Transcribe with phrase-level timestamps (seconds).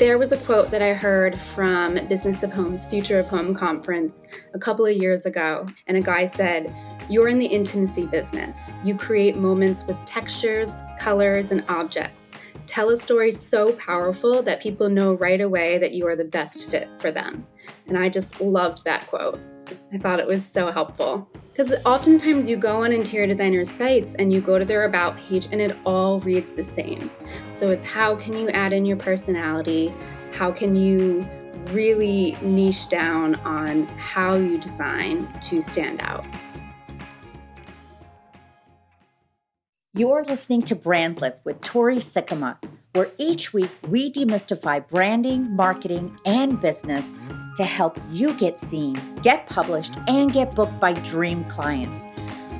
[0.00, 4.26] There was a quote that I heard from Business of Home's Future of Home conference
[4.54, 6.74] a couple of years ago, and a guy said,
[7.10, 8.70] You're in the intimacy business.
[8.82, 12.32] You create moments with textures, colors, and objects.
[12.66, 16.70] Tell a story so powerful that people know right away that you are the best
[16.70, 17.46] fit for them.
[17.86, 19.38] And I just loved that quote.
[19.92, 21.28] I thought it was so helpful.
[21.52, 25.48] Because oftentimes you go on interior designers' sites and you go to their about page
[25.52, 27.10] and it all reads the same.
[27.50, 29.92] So it's how can you add in your personality?
[30.32, 31.28] How can you
[31.72, 36.24] really niche down on how you design to stand out?
[39.92, 42.58] You're listening to Brand Lift with Tori Sikkema,
[42.92, 47.16] where each week we demystify branding, marketing, and business
[47.56, 52.04] to help you get seen, get published, and get booked by dream clients.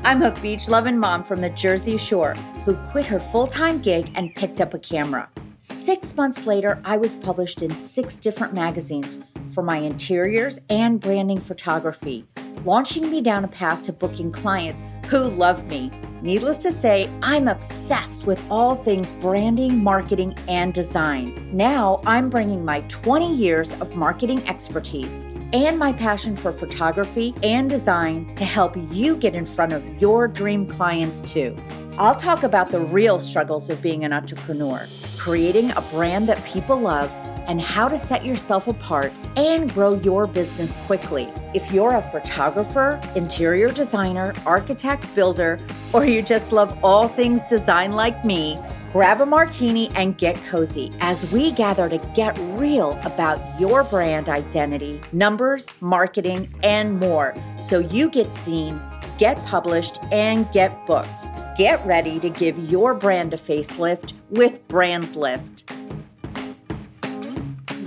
[0.03, 4.11] I'm a beach loving mom from the Jersey Shore who quit her full time gig
[4.17, 5.29] and picked up a camera.
[5.61, 9.19] Six months later, I was published in six different magazines
[9.51, 12.27] for my interiors and branding photography,
[12.65, 17.49] launching me down a path to booking clients who love me Needless to say, I'm
[17.49, 21.49] obsessed with all things branding, marketing, and design.
[21.51, 27.71] Now I'm bringing my 20 years of marketing expertise and my passion for photography and
[27.71, 31.57] design to help you get in front of your dream clients too.
[31.97, 36.79] I'll talk about the real struggles of being an entrepreneur, creating a brand that people
[36.79, 37.11] love
[37.47, 41.29] and how to set yourself apart and grow your business quickly.
[41.55, 45.59] If you're a photographer, interior designer, architect, builder,
[45.93, 48.59] or you just love all things design like me,
[48.93, 54.29] grab a martini and get cozy as we gather to get real about your brand
[54.29, 58.81] identity, numbers, marketing, and more so you get seen,
[59.19, 61.29] get published, and get booked.
[61.57, 65.71] Get ready to give your brand a facelift with Brand Lift.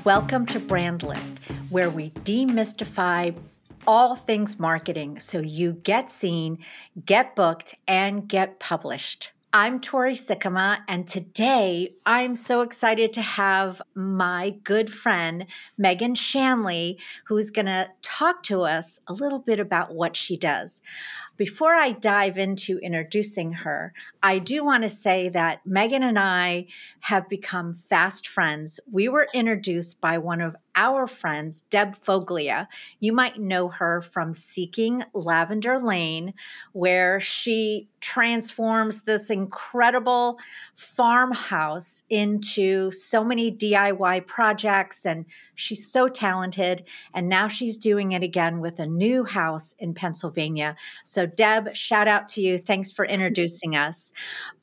[0.06, 3.40] Welcome to Brand Lift, where we demystify
[3.88, 6.58] all things marketing so you get seen,
[7.06, 9.32] get booked, and get published.
[9.54, 15.45] I'm Tori Sikkema, and today I'm so excited to have my good friend
[15.80, 20.82] Meaghan Shanley, who's going to talk to us a little bit about what she does.
[21.43, 23.93] Before I dive into introducing her,
[24.23, 26.67] I do want to say that Meaghan and I
[27.02, 28.80] have become fast friends.
[28.89, 32.67] We were introduced by one of our friends, Deb Foglia.
[33.00, 36.34] You might know her from Seeking Lavender Lane,
[36.72, 40.39] where she transforms this incredible
[40.73, 45.06] farmhouse into so many DIY projects.
[45.06, 45.26] And
[45.56, 46.83] she's so talented.
[47.14, 50.76] And now she's doing it again with a new house in Pennsylvania.
[51.06, 52.58] So, Deb, shout out to you.
[52.58, 54.12] Thanks for introducing us.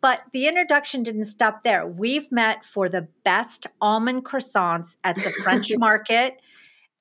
[0.01, 1.87] But the introduction didn't stop there.
[1.87, 6.00] We've met for the best almond croissants at the French Market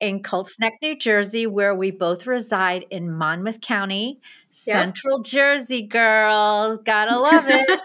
[0.00, 4.20] in Colts Neck, New Jersey, where we both reside in Monmouth County,
[4.66, 4.76] yep.
[4.76, 6.78] Central Jersey girls.
[6.78, 7.80] Gotta love it.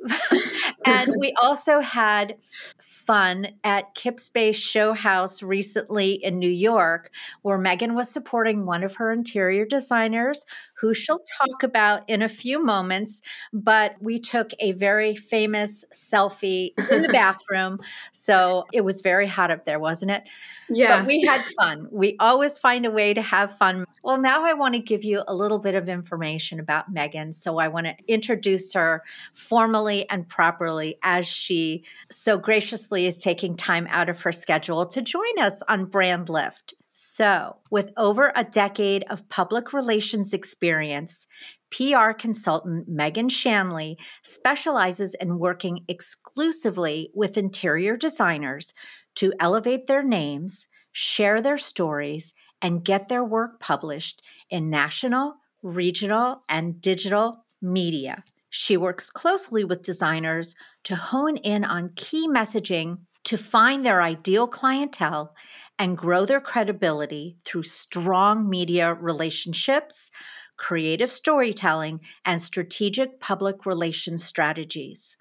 [0.84, 2.36] and we also had
[2.80, 7.10] fun at Kips Bay Show House recently in New York,
[7.40, 10.44] where Meaghan was supporting one of her interior designers
[10.80, 13.20] who she'll talk about in a few moments.
[13.52, 17.78] But we took a very famous selfie in the bathroom.
[18.12, 20.24] So it was very hot up there, wasn't it?
[20.70, 20.98] Yeah.
[20.98, 21.88] But we had fun.
[21.90, 23.84] We always find a way to have fun.
[24.02, 27.34] Well, now I want to give you a little bit of information about Meaghan.
[27.34, 29.02] So I want to introduce her
[29.32, 35.02] formally and properly as she so graciously is taking time out of her schedule to
[35.02, 36.74] join us on Brand Lift.
[37.00, 41.28] So, with over a decade of public relations experience,
[41.70, 48.74] PR consultant Meaghan Shanley specializes in working exclusively with interior designers
[49.14, 54.20] to elevate their names, share their stories, and get their work published
[54.50, 58.24] in national, regional, and digital media.
[58.50, 64.46] She works closely with designers to hone in on key messaging to find their ideal
[64.46, 65.34] clientele
[65.78, 70.10] and grow their credibility through strong media relationships,
[70.56, 75.16] creative storytelling, and strategic public relations strategies.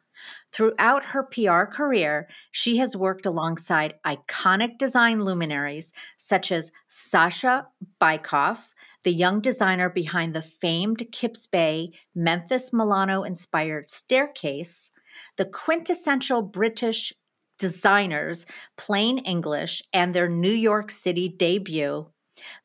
[0.51, 7.67] Throughout her PR career, she has worked alongside iconic design luminaries such as Sasha
[8.01, 8.69] Bikoff,
[9.03, 14.91] the young designer behind the famed Kips Bay Memphis Milano inspired staircase,
[15.37, 17.13] the quintessential British
[17.57, 18.45] designers,
[18.77, 22.07] Plain English, and their New York City debut,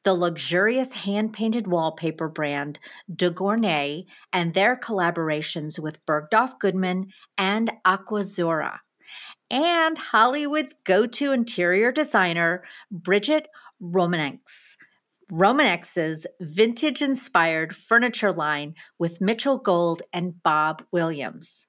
[0.05, 2.79] the luxurious hand painted wallpaper brand
[3.15, 8.81] De Gournay, and their collaborations with Bergdorf Goodman and Aquazzura.
[9.51, 13.49] and Hollywood's go to interior designer, Brigette
[13.83, 14.77] Romanek.
[15.31, 21.69] Romanek's vintage inspired furniture line with Mitchell Gold and Bob Williams.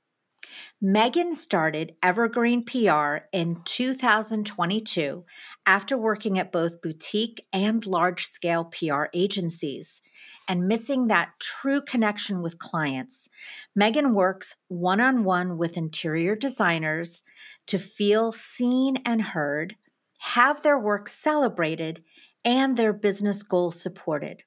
[0.83, 5.25] Meaghan started Evergreen PR in 2022
[5.65, 10.01] after working at both boutique and large scale PR agencies
[10.47, 13.29] and missing that true connection with clients.
[13.77, 17.23] Meaghan works one on one with interior designers
[17.67, 19.75] to feel seen and heard,
[20.19, 22.03] have their work celebrated,
[22.45, 24.43] and their business goals supported.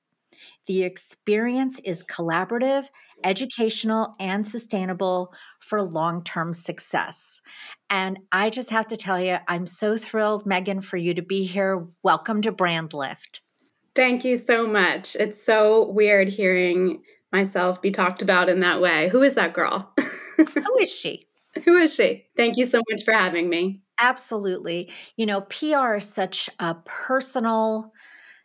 [0.67, 2.89] The experience is collaborative,
[3.25, 7.41] educational, and sustainable for long term success.
[7.91, 11.45] And I just have to tell you, I'm so thrilled, Meaghan, for you to be
[11.45, 11.87] here.
[12.03, 13.41] Welcome to Brand Lift.
[13.95, 15.17] Thank you so much.
[15.17, 19.09] It's so weird hearing myself be talked about in that way.
[19.09, 19.93] Who is that girl?
[20.37, 21.27] Who is she?
[21.65, 22.27] Who is she?
[22.37, 23.81] Thank you so much for having me.
[23.99, 24.93] Absolutely.
[25.17, 27.93] You know, PR is such a personal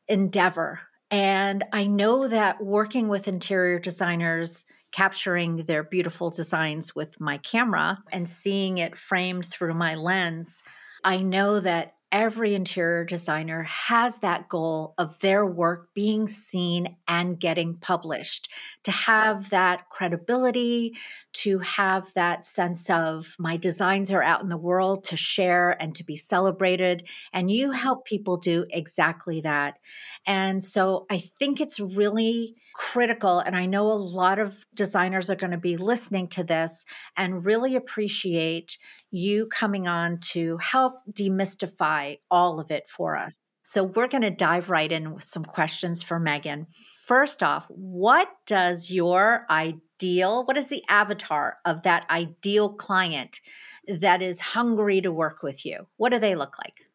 [0.08, 0.80] endeavor.
[1.12, 8.02] And I know that working with interior designers, capturing their beautiful designs with my camera
[8.12, 10.64] and seeing it framed through my lens,
[11.04, 17.40] I know that every interior designer has that goal of their work being seen and
[17.40, 18.50] getting published
[18.84, 20.96] to have that credibility
[21.34, 25.96] to have that sense of my designs are out in the world to share and
[25.96, 29.78] to be celebrated and you help people do exactly that.
[30.26, 35.36] And so i think it's really critical and i know a lot of designers are
[35.36, 36.86] going to be listening to this
[37.18, 38.78] and really appreciate
[39.12, 43.40] you coming on to help demystify all of it for us.
[43.64, 46.66] So, we're going to dive right in with some questions for Meaghan.
[47.06, 53.40] First off, what does your ideal, what is the avatar of that ideal client
[53.88, 55.88] that is hungry to work with you?
[55.98, 56.86] What do they look like?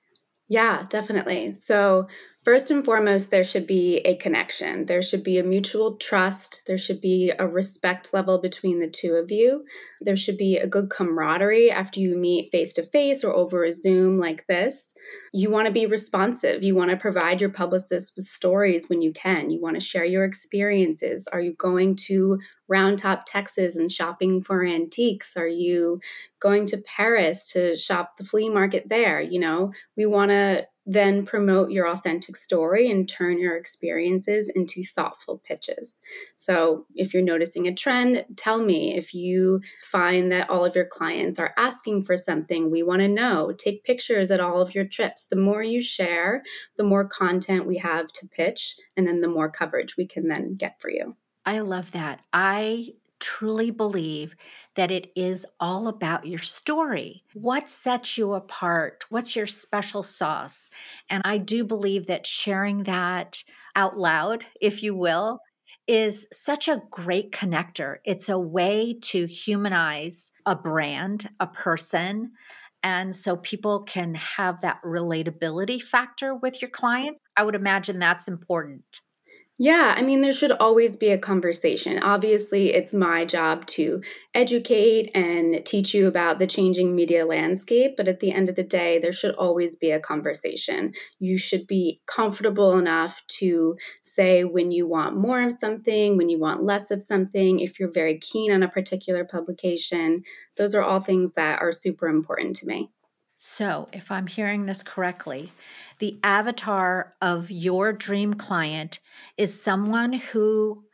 [0.49, 1.53] Yeah, definitely.
[1.53, 2.09] So,
[2.47, 4.87] First and foremost, there should be a connection.
[4.87, 6.63] There should be a mutual trust.
[6.69, 9.65] There should be a respect level between the two of you.
[10.01, 13.73] There should be a good camaraderie after you meet face to face or over a
[13.73, 14.95] Zoom like this.
[15.33, 16.63] You want to be responsive.
[16.63, 19.51] You want to provide your publicist with stories when you can.
[19.51, 21.27] You want to share your experiences.
[21.33, 22.39] Are you going to
[22.69, 25.37] Round Top, Texas and shopping for antiques?
[25.37, 25.99] Are you
[26.39, 29.21] going to Paris to shop the flea market there?
[29.21, 34.85] You know, we want to then promote your authentic story and turn your experiences into
[34.85, 36.01] thoughtful pitches.
[36.37, 38.97] So, if you're noticing a trend, tell me.
[38.97, 43.09] If you find that all of your clients are asking for something, we want to
[43.09, 43.53] know.
[43.53, 45.25] Take pictures at all of your trips.
[45.25, 46.43] The more you share,
[46.77, 50.55] the more content we have to pitch, and then the more coverage we can then
[50.55, 51.17] get for you.
[51.45, 52.21] I love that.
[52.33, 52.89] I
[53.21, 54.37] truly believe
[54.75, 57.23] that it is all about your story.
[57.35, 59.05] What sets you apart?
[59.09, 60.71] What's your special sauce?
[61.09, 63.43] And I do believe that sharing that
[63.75, 65.41] out loud, if you will,
[65.87, 67.97] is such a great connector.
[68.05, 72.33] It's a way to humanize a brand, a person.
[72.83, 77.23] And so people can have that relatability factor with your clients.
[77.37, 79.01] I would imagine that's important.
[79.59, 81.99] Yeah, I mean, there should always be a conversation.
[82.03, 84.03] Obviously, it's my job to
[84.35, 88.63] educate and teach you about the changing media landscape, but at the end of the
[88.63, 90.93] day, there should always be a conversation.
[91.21, 96.39] You should be comfortable enough to say when you want more of something, when you
[96.39, 100.23] want less of something, if you're very keen on a particular publication.
[100.59, 102.91] Those are all things that are super important to me.
[103.39, 105.53] So, if I'm hearing this correctly,
[105.99, 109.01] the avatar of your dream client
[109.37, 110.85] is someone who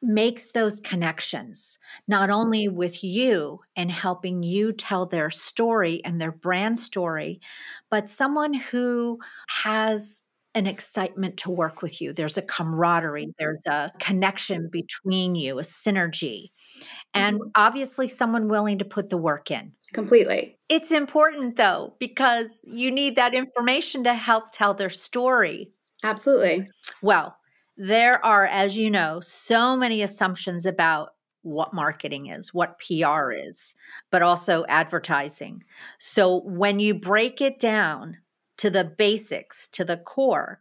[0.00, 6.32] makes those connections, not only with you and helping you tell their story and their
[6.32, 7.40] brand story,
[7.90, 10.22] but someone who has
[10.54, 12.12] an excitement to work with you.
[12.12, 16.50] There's a camaraderie, there's a connection between you, a synergy,
[17.14, 17.48] and mm-hmm.
[17.54, 19.72] obviously someone willing to put the work in.
[19.92, 20.58] Completely.
[20.68, 25.70] It's important though, because you need that information to help tell their story.
[26.04, 26.68] Absolutely.
[27.02, 27.36] Well,
[27.76, 33.74] there are, as you know, so many assumptions about what marketing is, what PR is,
[34.10, 35.64] but also advertising.
[35.98, 38.18] So when you break it down
[38.58, 40.60] to the basics, to the core,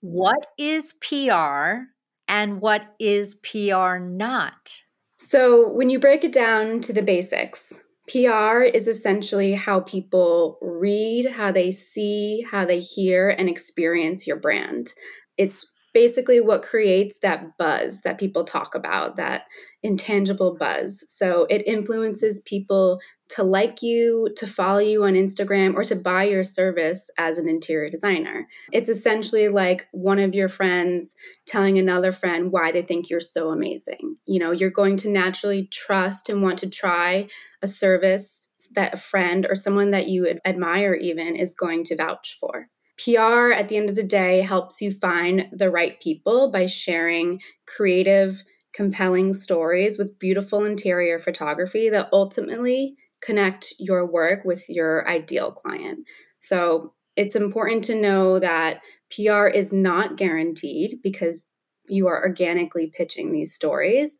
[0.00, 1.88] what is PR
[2.28, 4.82] and what is PR not?
[5.18, 7.74] So when you break it down to the basics,
[8.08, 14.36] PR is essentially how people read, how they see, how they hear, and experience your
[14.36, 14.92] brand.
[15.36, 19.44] It's basically what creates that buzz that people talk about, that
[19.82, 21.02] intangible buzz.
[21.08, 26.24] So it influences people to like you, to follow you on Instagram, or to buy
[26.24, 28.46] your service as an interior designer.
[28.72, 31.14] It's essentially like one of your friends
[31.46, 34.16] telling another friend why they think you're so amazing.
[34.26, 37.28] You know, you're going to naturally trust and want to try
[37.60, 42.36] a service that a friend or someone that you admire even is going to vouch
[42.40, 42.68] for.
[42.98, 47.40] PR at the end of the day helps you find the right people by sharing
[47.66, 55.52] creative, compelling stories with beautiful interior photography that ultimately connect your work with your ideal
[55.52, 56.00] client.
[56.38, 58.80] So it's important to know that
[59.14, 61.46] PR is not guaranteed because
[61.88, 64.18] you are organically pitching these stories.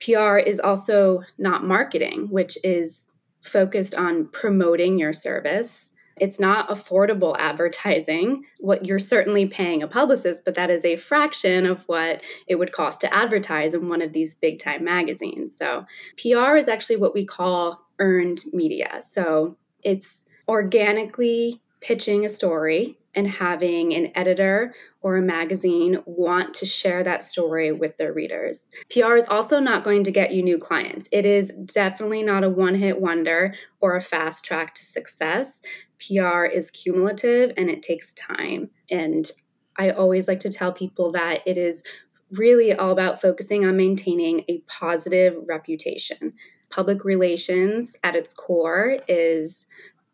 [0.00, 3.10] PR is also not marketing, which is
[3.42, 5.89] focused on promoting your service
[6.20, 8.44] it's not affordable advertising.
[8.58, 12.72] What you're certainly paying a publicist, but that is a fraction of what it would
[12.72, 15.56] cost to advertise in one of these big time magazines.
[15.56, 15.86] So,
[16.16, 19.00] PR is actually what we call earned media.
[19.00, 24.72] So, it's organically pitching a story and having an editor
[25.02, 28.68] or a magazine want to share that story with their readers.
[28.90, 31.08] PR is also not going to get you new clients.
[31.10, 35.60] It is definitely not a one hit wonder or a fast track to success.
[36.00, 38.70] PR is cumulative and it takes time.
[38.90, 39.30] And
[39.76, 41.82] I always like to tell people that it is
[42.30, 46.32] really all about focusing on maintaining a positive reputation.
[46.70, 49.66] Public relations at its core is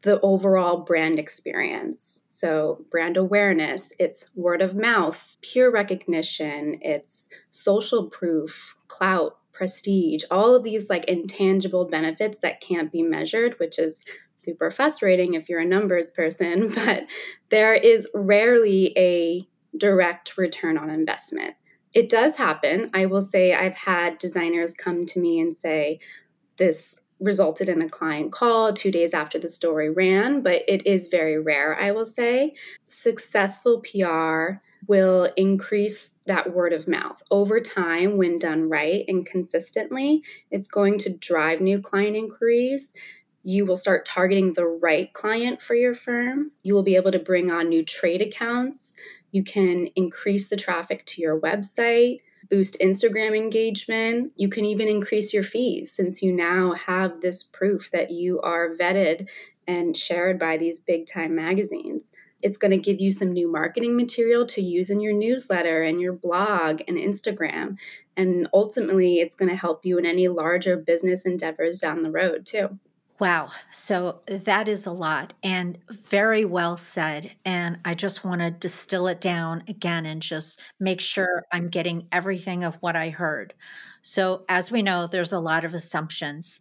[0.03, 2.21] the overall brand experience.
[2.29, 10.55] So, brand awareness, it's word of mouth, peer recognition, it's social proof, clout, prestige, all
[10.55, 14.05] of these like intangible benefits that can't be measured, which is
[14.37, 17.05] super frustrating if you're a numbers person, but
[17.51, 21.55] there is rarely a direct return on investment.
[21.93, 22.91] It does happen.
[22.95, 25.99] I will say I've had designers come to me and say,
[26.59, 31.09] This resulted in a client call two days after the story ran, but it is
[31.09, 32.55] very rare, I will say.
[32.87, 40.23] Successful PR will increase that word of mouth over time when done right and consistently.
[40.51, 42.93] It's going to drive new client inquiries.
[43.49, 46.51] You will start targeting the right client for your firm.
[46.65, 48.95] You will be able to bring on new trade accounts.
[49.31, 52.19] You can increase the traffic to your website
[52.51, 54.33] boost Instagram engagement.
[54.35, 58.75] You can even increase your fees since you now have this proof that you are
[58.75, 59.29] vetted
[59.69, 62.11] and shared by these big time magazines.
[62.43, 66.01] It's going to give you some new marketing material to use in your newsletter and
[66.01, 67.77] your blog and Instagram.
[68.17, 72.45] And ultimately, it's going to help you in any larger business endeavors down the road,
[72.45, 72.79] too.
[73.19, 73.49] Wow.
[73.71, 77.33] So that is a lot and very well said.
[77.47, 82.09] And I just want to distill it down again and just make sure I'm getting
[82.13, 83.55] everything of what I heard.
[84.03, 86.61] So, as we know, there's a lot of assumptions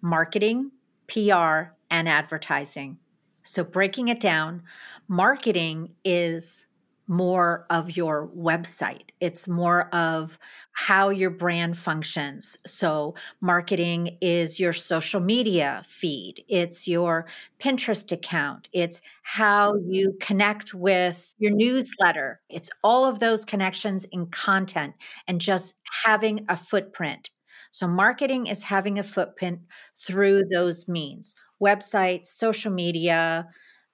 [0.00, 0.70] marketing,
[1.08, 2.98] PR, and advertising.
[3.42, 4.62] So, breaking it down,
[5.08, 6.65] marketing is
[7.08, 9.10] more of your website.
[9.20, 10.38] It's more of
[10.72, 12.56] how your brand functions.
[12.66, 17.26] So, marketing is your social media feed, it's your
[17.60, 22.40] Pinterest account, it's how you connect with your newsletter.
[22.48, 24.94] It's all of those connections in content
[25.28, 27.30] and just having a footprint.
[27.70, 29.60] So, marketing is having a footprint
[29.94, 33.48] through those means websites, social media,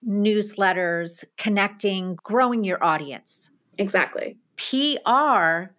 [0.07, 3.51] newsletters, connecting, growing your audience.
[3.79, 4.37] Exactly.
[4.57, 5.73] PR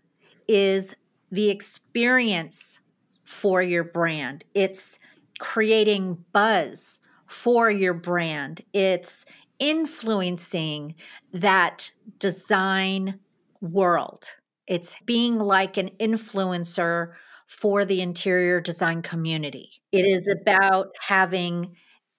[0.48, 0.96] is
[1.32, 2.80] the experience
[3.24, 4.44] for your brand.
[4.54, 5.00] It's
[5.40, 8.62] creating buzz for your brand.
[8.74, 9.26] It's
[9.60, 10.96] influencing
[11.34, 13.20] that design
[13.62, 14.36] world.
[14.68, 17.14] It's being like an influencer
[17.48, 19.70] for the interior design community.
[19.92, 21.76] It is about having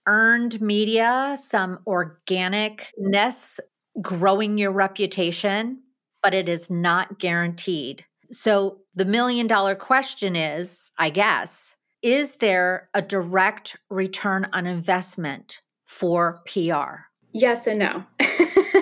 [0.07, 3.59] earned media, some organicness,
[4.01, 5.81] growing your reputation,
[6.23, 8.05] but it is not guaranteed.
[8.31, 15.61] So the million dollar question is, I guess, is there a direct return on investment
[15.87, 17.05] for PR?
[17.33, 18.05] Yes and no.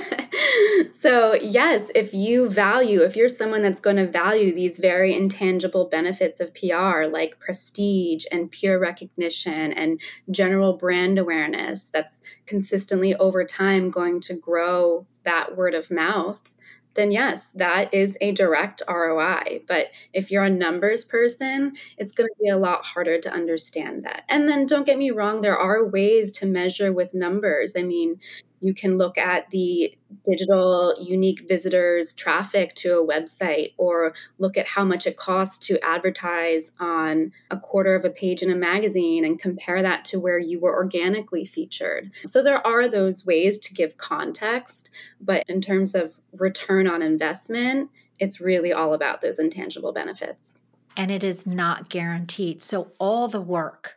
[0.93, 5.89] so, yes, if you value, if you're someone that's going to value these very intangible
[5.89, 10.01] benefits of PR, like prestige and peer recognition and
[10.31, 16.53] general brand awareness, that's consistently over time going to grow that word of mouth,
[16.95, 19.63] then yes, that is a direct ROI.
[19.67, 24.05] But if you're a numbers person, it's going to be a lot harder to understand
[24.05, 24.25] that.
[24.29, 27.73] And then don't get me wrong, there are ways to measure with numbers.
[27.77, 28.21] I mean,
[28.63, 29.93] You can look at the
[30.25, 35.85] digital unique visitors traffic to a website or look at how much it costs to
[35.85, 40.39] advertise on a quarter of a page in a magazine and compare that to where
[40.39, 42.13] you were organically featured.
[42.25, 44.91] So there are those ways to give context,
[45.21, 47.91] but in terms of return on investment,
[48.21, 50.55] it's really all about those intangible benefits.
[50.97, 52.63] And it is not guaranteed.
[52.63, 53.97] So all the work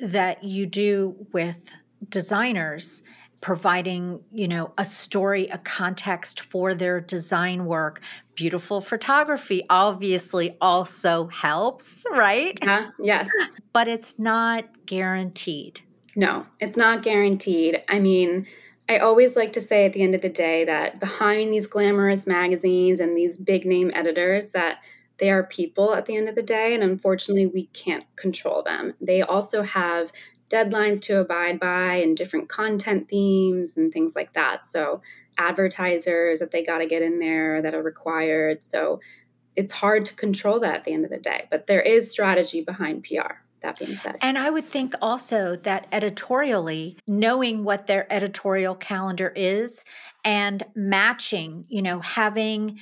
[0.00, 1.72] that you do with
[2.08, 3.02] designers
[3.40, 8.00] providing you know a story a context for their design work.
[8.34, 12.58] Beautiful photography obviously also helps right?
[12.62, 13.28] Yeah yes.
[13.72, 15.80] But it's not guaranteed.
[16.16, 17.82] No it's not guaranteed.
[17.88, 18.46] I mean
[18.90, 22.26] i always like to say at the end of the day that behind these glamorous
[22.26, 24.78] magazines and these big name editors that
[25.18, 28.94] they are people at the end of the day and unfortunately we can't control them.
[29.00, 30.12] They also have
[30.50, 34.64] deadlines to abide by and different content themes and things like that.
[34.64, 35.02] So,
[35.36, 38.62] advertisers that they got to get in there that are required.
[38.62, 39.00] So,
[39.54, 42.62] it's hard to control that at the end of the day, but there is strategy
[42.62, 43.34] behind PR.
[43.60, 44.18] That being said.
[44.22, 49.84] And I would think also that editorially, knowing what their editorial calendar is
[50.24, 52.78] and matching, you know, having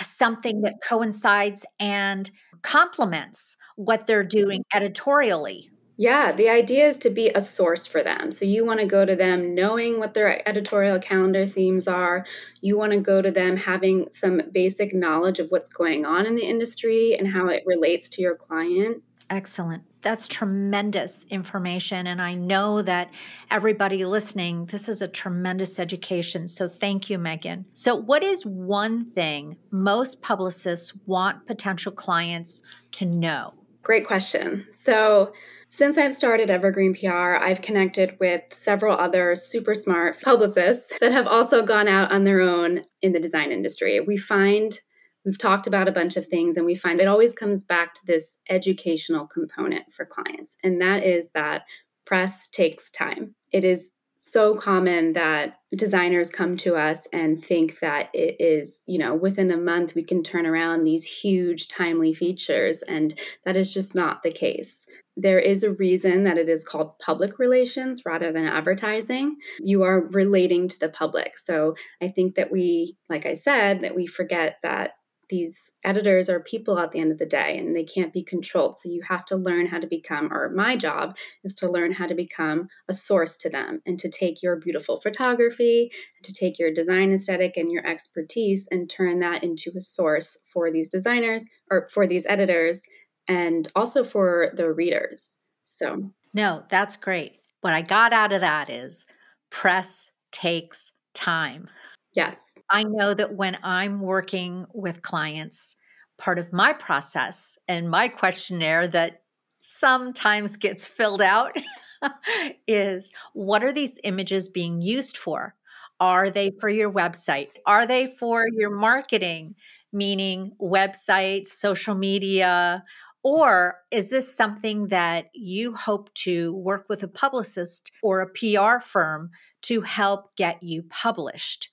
[0.00, 2.30] something that coincides and
[2.62, 8.30] complements what they're doing editorially yeah, the idea is to be a source for them.
[8.30, 12.26] So you want to go to them knowing what their editorial calendar themes are.
[12.60, 16.34] You want to go to them having some basic knowledge of what's going on in
[16.34, 19.02] the industry and how it relates to your client.
[19.28, 19.82] Excellent.
[20.02, 22.06] That's tremendous information.
[22.06, 23.10] And I know that
[23.50, 26.46] everybody listening, this is a tremendous education.
[26.46, 27.64] So thank you, Meaghan.
[27.72, 32.62] So, what is one thing most publicists want potential clients
[32.92, 33.54] to know?
[33.82, 34.64] Great question.
[34.72, 35.32] So,
[35.68, 41.26] since I've started Evergreen PR, I've connected with several other super smart publicists that have
[41.26, 44.00] also gone out on their own in the design industry.
[44.00, 44.78] We find
[45.26, 48.06] we've talked about a bunch of things and we find it always comes back to
[48.06, 51.64] this educational component for clients and that is that
[52.06, 53.90] press takes time it is
[54.30, 59.50] so common that designers come to us and think that it is, you know, within
[59.50, 62.82] a month we can turn around these huge timely features.
[62.82, 64.86] And that is just not the case.
[65.16, 69.36] There is a reason that it is called public relations rather than advertising.
[69.60, 71.38] You are relating to the public.
[71.38, 74.92] So I think that we, like I said, that we forget that
[75.28, 78.76] these editors are people at the end of the day and they can't be controlled.
[78.76, 82.06] So you have to learn how to become, or my job is to learn how
[82.06, 85.90] to become a source to them and to take your beautiful photography,
[86.22, 90.70] to take your design aesthetic and your expertise and turn that into a source for
[90.70, 92.82] these designers or for these editors
[93.28, 95.38] and also for the readers.
[95.64, 97.40] So, no, that's great.
[97.60, 99.06] What I got out of that is
[99.50, 101.68] press takes time.
[102.16, 102.54] Yes.
[102.70, 105.76] I know that when I'm working with clients,
[106.18, 109.22] part of my process and my questionnaire that
[109.58, 111.56] sometimes gets filled out
[112.68, 115.54] is what are these images being used for?
[116.00, 117.48] Are they for your website?
[117.66, 119.54] Are they for your marketing,
[119.92, 122.84] meaning websites, social media?
[123.24, 128.80] Or is this something that you hope to work with a publicist or a PR
[128.80, 129.30] firm
[129.62, 131.70] to help get you published?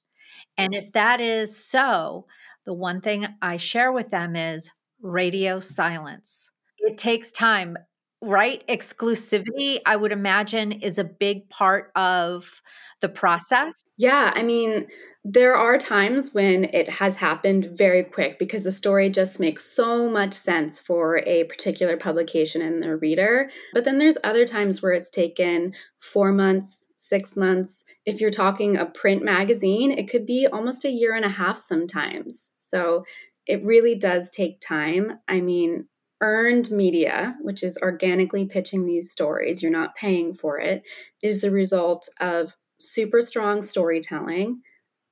[0.57, 2.25] And if that is so,
[2.65, 4.69] the one thing I share with them is
[5.01, 6.51] radio silence.
[6.79, 7.77] It takes time,
[8.21, 8.65] right?
[8.67, 12.61] Exclusivity, I would imagine, is a big part of
[13.01, 13.83] the process.
[13.97, 14.87] Yeah, I mean,
[15.25, 20.09] there are times when it has happened very quick because the story just makes so
[20.09, 23.49] much sense for a particular publication and the reader.
[23.73, 27.83] But then there's other times where it's taken four months, six months.
[28.05, 31.57] If you're talking a print magazine, it could be almost a year and a half
[31.57, 32.51] sometimes.
[32.59, 33.05] So
[33.45, 35.19] it really does take time.
[35.27, 35.87] I mean,
[36.21, 40.83] earned media, which is organically pitching these stories, you're not paying for it,
[41.21, 44.61] is the result of super strong storytelling,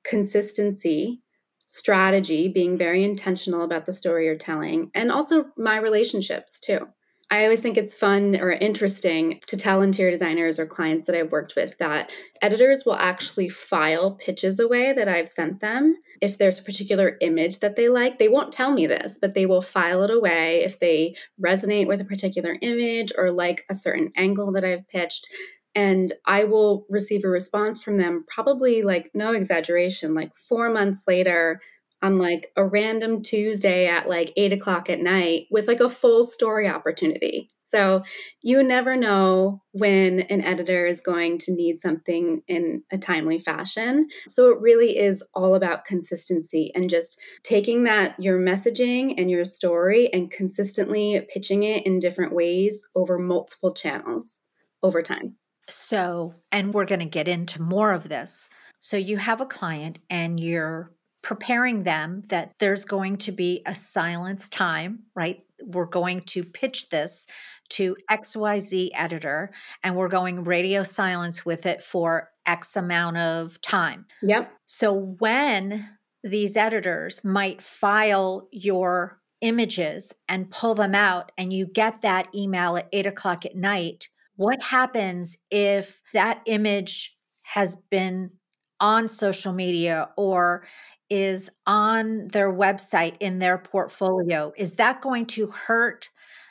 [0.04, 1.20] consistency,
[1.66, 6.86] strategy, being very intentional about the story you're telling, and also my relationships too.
[7.32, 11.32] I always think it's fun or interesting to tell interior designers or clients that I've
[11.32, 15.96] worked with that editors will actually file pitches away that I've sent them.
[16.20, 19.46] If there's a particular image that they like, they won't tell me this, but they
[19.46, 24.12] will file it away if they resonate with a particular image or like a certain
[24.14, 25.26] angle that I've pitched.
[25.74, 31.04] And I will receive a response from them, probably like no exaggeration, like four months
[31.06, 31.62] later
[32.02, 36.24] on like a random Tuesday at like eight o'clock at night with like a full
[36.24, 37.48] story opportunity.
[37.60, 38.02] So
[38.42, 44.08] you never know when an editor is going to need something in a timely fashion.
[44.28, 49.46] So it really is all about consistency and just taking that, your messaging and your
[49.46, 54.48] story, and consistently pitching it in different ways over multiple channels
[54.82, 55.36] over time.
[55.70, 58.50] So, and we're going to get into more of this.
[58.80, 63.74] So you have a client and you're preparing them that there's going to be a
[63.74, 65.44] silence time, right?
[65.64, 67.26] We're going to pitch this
[67.70, 69.50] to XYZ editor
[69.82, 74.06] and we're going radio silence with it for X amount of time.
[74.22, 74.52] Yep.
[74.66, 75.88] So when
[76.24, 82.76] these editors might file your images and pull them out and you get that email
[82.76, 88.30] at eight o'clock at night, what happens if that image has been
[88.80, 90.66] on social media or
[91.12, 96.08] is on their website in their portfolio, is that going to hurt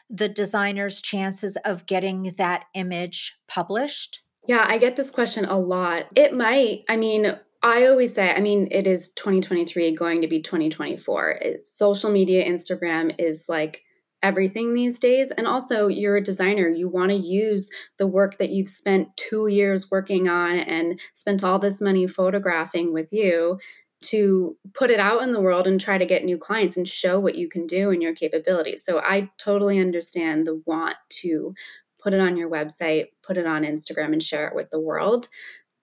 [0.08, 4.22] the designer's chances of getting that image published?
[4.48, 6.06] Yeah, I get this question a lot.
[6.16, 6.84] It might.
[6.88, 11.40] I mean, I always say, I mean, it is 2023 going to be 2024.
[11.42, 13.82] It's eh, social media, Instagram is like
[14.24, 15.32] everything these days.
[15.32, 16.68] And also, you're a designer.
[16.68, 21.44] You want to use the work that you've spent two years working on and spent
[21.44, 23.60] all this money photographing with you
[24.02, 27.20] to put it out in the world and try to get new clients and show
[27.20, 28.84] what you can do and your capabilities.
[28.84, 31.54] So I totally understand the want to
[32.02, 35.28] put it on your website, put it on Instagram, and share it with the world.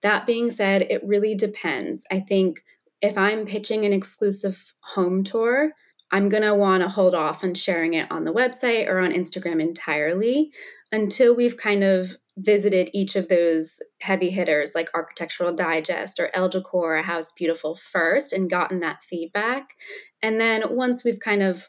[0.03, 2.05] That being said, it really depends.
[2.11, 2.63] I think
[3.01, 5.73] if I'm pitching an exclusive home tour,
[6.11, 9.13] I'm going to want to hold off on sharing it on the website or on
[9.13, 10.53] Instagram entirely
[10.93, 16.49] until we've kind of visited each of those heavy hitters like Architectural Digest or Elle
[16.49, 19.75] Decor, A House Beautiful first and gotten that feedback.
[20.23, 21.69] And then once we've kind of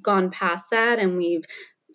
[0.00, 1.44] gone past that and we've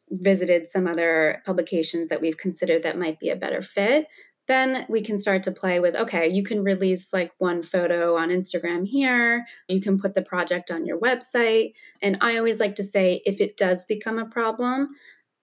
[0.10, 4.08] visited some other publications that we've considered that might be a better fit,
[4.48, 8.30] then we can start to play with okay, you can release like one photo on
[8.30, 11.72] Instagram here, you can put the project on your website.
[12.02, 14.90] And I always like to say if it does become a problem,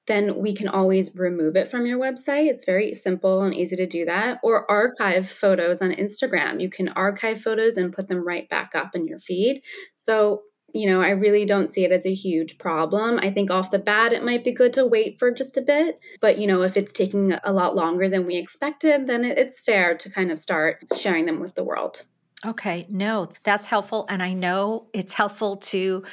[0.09, 2.49] then we can always remove it from your website.
[2.49, 4.40] It's very simple and easy to do that.
[4.42, 6.61] Or archive photos on Instagram.
[6.61, 9.62] You can archive photos and put them right back up in your feed.
[9.94, 10.42] So,
[10.75, 13.18] you know, I really don't see it as a huge problem.
[13.23, 16.01] I think off the bat, it might be good to wait for just a bit.
[16.21, 19.97] But, you know, if it's taking a lot longer than we expected, then it's fair
[19.97, 22.03] to kind of start sharing them with the world.
[22.47, 24.07] Okay, no, that's helpful.
[24.09, 26.05] And I know it's helpful to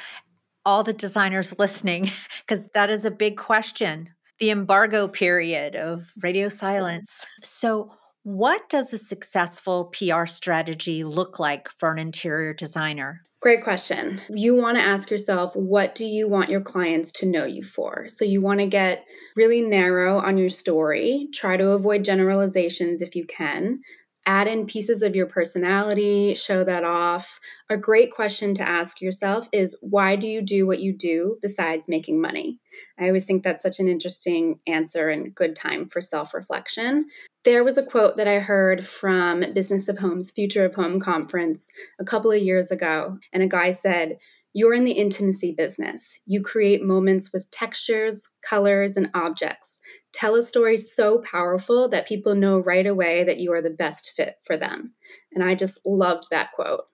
[0.66, 6.48] all the designers listening, because that is a big question the embargo period of radio
[6.48, 7.24] silence.
[7.42, 7.90] So,
[8.22, 13.22] what does a successful PR strategy look like for an interior designer?
[13.40, 14.20] Great question.
[14.28, 18.08] You want to ask yourself, what do you want your clients to know you for?
[18.08, 23.14] So, you want to get really narrow on your story, try to avoid generalizations if
[23.14, 23.80] you can
[24.26, 27.38] add in pieces of your personality, show that off.
[27.70, 31.88] A great question to ask yourself is why do you do what you do besides
[31.88, 32.58] making money?
[32.98, 37.06] I always think that's such an interesting answer and good time for self reflection.
[37.44, 41.68] There was a quote that I heard from Business of Home's Future of Home conference
[42.00, 44.18] a couple of years ago, and a guy said,
[44.56, 46.18] you're in the intimacy business.
[46.24, 49.78] You create moments with textures, colors, and objects.
[50.16, 54.12] Tell a story so powerful that people know right away that you are the best
[54.16, 54.94] fit for them.
[55.34, 56.84] And I just loved that quote.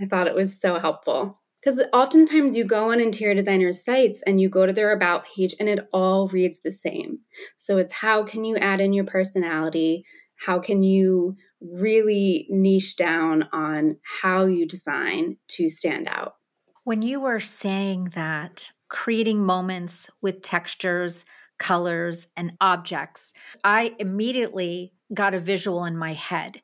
[0.00, 1.40] I thought it was so helpful.
[1.60, 5.56] Because oftentimes you go on interior designers' sites and you go to their about page
[5.58, 7.18] and it all reads the same.
[7.56, 10.04] So it's how can you add in your personality?
[10.36, 16.36] How can you really niche down on how you design to stand out?
[16.84, 21.24] When you were saying that, creating moments with textures,
[21.58, 23.32] colors, and objects,
[23.64, 26.62] I immediately got a visual in my head.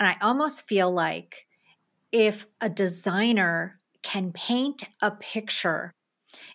[0.00, 1.46] And I almost feel like
[2.12, 5.92] if a designer can paint a picture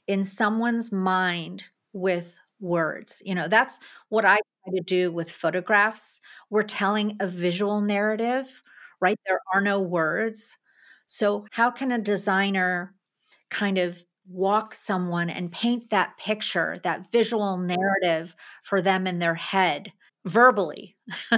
[0.08, 6.22] in someone's mind with words, you know, that's what I try to do with photographs.
[6.50, 8.64] We're telling a visual narrative,
[9.02, 9.20] right?
[9.26, 10.58] There are no words.
[11.06, 12.94] So, how can a designer
[13.50, 19.36] kind of walk someone and paint that picture, that visual narrative for them in their
[19.36, 19.92] head
[20.26, 20.98] verbally.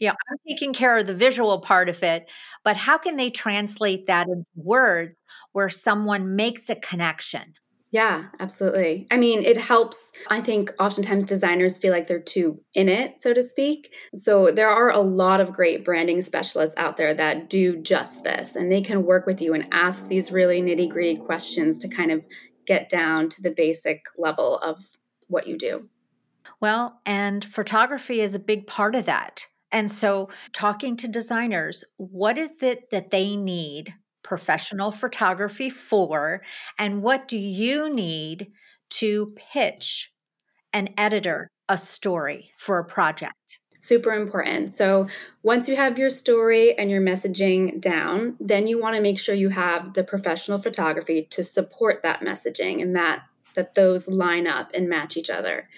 [0.00, 2.26] yeah, I'm taking care of the visual part of it,
[2.64, 5.12] but how can they translate that into words
[5.52, 7.54] where someone makes a connection?
[7.90, 9.06] Yeah, absolutely.
[9.10, 10.12] I mean, it helps.
[10.28, 13.94] I think oftentimes designers feel like they're too in it, so to speak.
[14.14, 18.56] So there are a lot of great branding specialists out there that do just this,
[18.56, 22.10] and they can work with you and ask these really nitty gritty questions to kind
[22.10, 22.22] of
[22.66, 24.78] get down to the basic level of
[25.28, 25.88] what you do.
[26.60, 29.46] Well, and photography is a big part of that.
[29.72, 33.94] And so, talking to designers, what is it that they need
[34.28, 36.42] professional photography for?
[36.78, 38.52] And what do you need
[38.90, 40.12] to pitch
[40.74, 43.60] an editor a story for a project?
[43.80, 44.72] Super important.
[44.72, 45.06] So,
[45.42, 49.34] once you have your story and your messaging down, then you want to make sure
[49.34, 53.22] you have the professional photography to support that messaging and that
[53.54, 55.68] that those line up and match each other.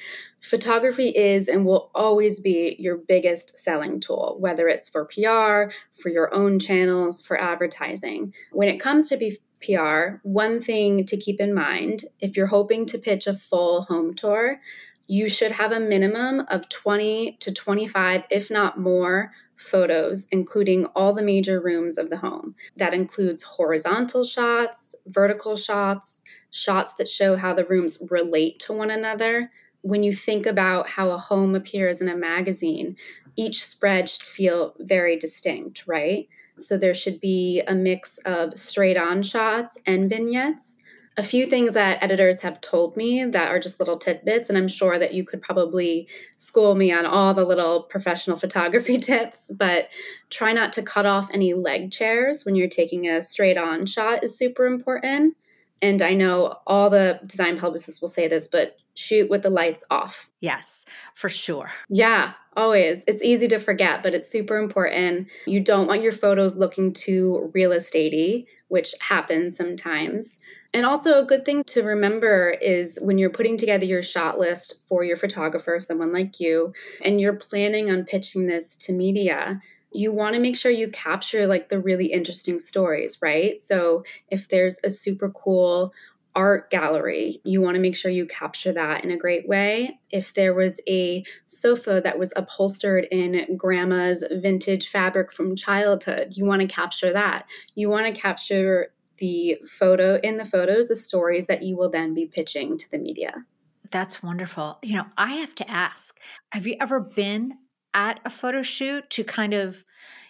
[0.41, 6.09] Photography is and will always be your biggest selling tool, whether it's for PR, for
[6.09, 8.33] your own channels, for advertising.
[8.53, 12.87] When it comes to be PR, one thing to keep in mind if you're hoping
[12.87, 14.61] to pitch a full home tour,
[15.07, 21.13] you should have a minimum of 20 to 25, if not more, photos, including all
[21.13, 22.55] the major rooms of the home.
[22.77, 28.91] That includes horizontal shots, vertical shots, shots that show how the rooms relate to one
[28.91, 29.51] another.
[29.83, 32.97] When you think about how a home appears in a magazine,
[33.37, 36.29] each spread should feel very distinct, right?
[36.59, 40.80] So there should be a mix of straight on shots and vignettes.
[41.17, 44.69] A few things that editors have told me that are just little tidbits, and I'm
[44.69, 49.89] sure that you could probably school me on all the little professional photography tips, but
[50.31, 54.23] try not to cut off any leg chairs when you're taking a straight on shot
[54.25, 55.35] is super important
[55.83, 59.83] and I know all the design publicists will say this, but shoot with the lights
[59.91, 60.29] off.
[60.41, 61.71] Yes, for sure.
[61.89, 63.03] Yeah, always.
[63.07, 65.29] It's easy to forget, but it's super important.
[65.47, 70.39] You don't want your photos looking too real estatey, which happens sometimes.
[70.73, 74.83] And also, a good thing to remember is when you're putting together your shot list
[74.89, 76.73] for your photographer, someone like you,
[77.05, 79.61] and you're planning on pitching this to media,
[79.93, 83.59] you want to make sure you capture like the really interesting stories, right?
[83.59, 85.93] So if there's a super cool
[86.37, 89.99] art gallery, you want to make sure you capture that in a great way.
[90.11, 96.45] If there was a sofa that was upholstered in grandma's vintage fabric from childhood, you
[96.45, 97.47] want to capture that.
[97.75, 102.13] You want to capture the photo in the photos, the stories that you will then
[102.15, 103.45] be pitching to the media.
[103.91, 104.79] That's wonderful.
[104.83, 106.19] You know, I have to ask
[106.53, 107.55] have you ever been
[107.95, 109.85] at a photo shoot to kind of,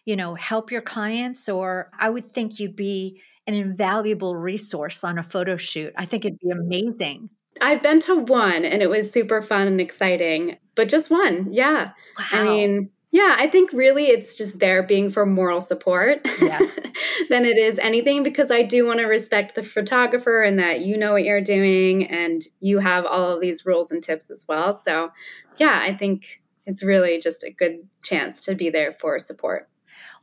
[0.04, 1.48] you know, help your clients?
[1.48, 5.92] Or I would think you'd be an invaluable resource on a photo shoot.
[5.96, 7.30] I think it'd be amazing.
[7.60, 11.52] I've been to one and it was super fun and exciting, but just one.
[11.52, 11.90] Yeah.
[12.18, 12.26] Wow.
[12.32, 16.60] I mean, yeah, I think really it's just there being for moral support yeah.
[17.28, 20.96] than it is anything because I do want to respect the photographer and that you
[20.96, 24.72] know what you're doing and you have all of these rules and tips as well.
[24.72, 25.10] So,
[25.56, 29.68] yeah, I think it's really just a good chance to be there for support.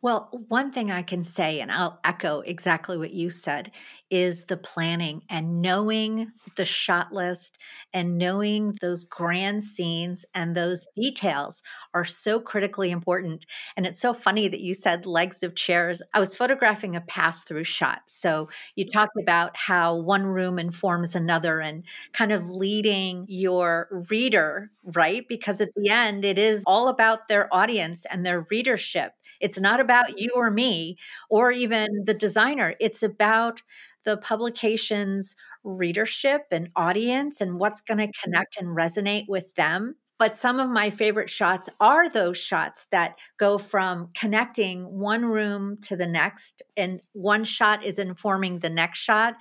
[0.01, 3.71] Well, one thing I can say, and I'll echo exactly what you said,
[4.09, 7.57] is the planning and knowing the shot list
[7.93, 11.61] and knowing those grand scenes and those details
[11.93, 13.45] are so critically important.
[13.75, 16.01] And it's so funny that you said legs of chairs.
[16.13, 18.01] I was photographing a pass through shot.
[18.07, 24.71] So you talked about how one room informs another and kind of leading your reader,
[24.83, 25.25] right?
[25.27, 29.13] Because at the end, it is all about their audience and their readership.
[29.39, 30.97] It's not about you or me
[31.29, 32.75] or even the designer.
[32.79, 33.61] It's about
[34.05, 38.23] the publication's readership and audience and what's going to mm-hmm.
[38.23, 39.95] connect and resonate with them.
[40.19, 45.77] But some of my favorite shots are those shots that go from connecting one room
[45.83, 49.35] to the next, and one shot is informing the next shot.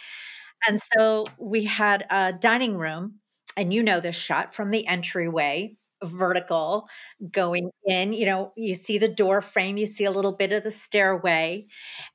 [0.69, 3.21] And so we had a dining room,
[3.57, 6.89] and you know this shot from the entryway vertical
[7.31, 8.13] going in.
[8.13, 11.67] You know, you see the door frame, you see a little bit of the stairway,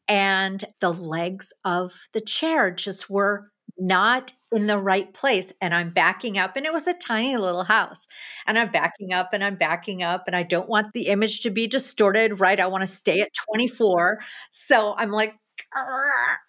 [0.08, 5.54] and the legs of the chair just were not in the right place.
[5.62, 8.06] And I'm backing up, and it was a tiny little house.
[8.48, 11.50] And I'm backing up and I'm backing up, and I don't want the image to
[11.50, 12.60] be distorted, right?
[12.60, 14.20] I want to stay at 24.
[14.52, 15.36] So I'm like,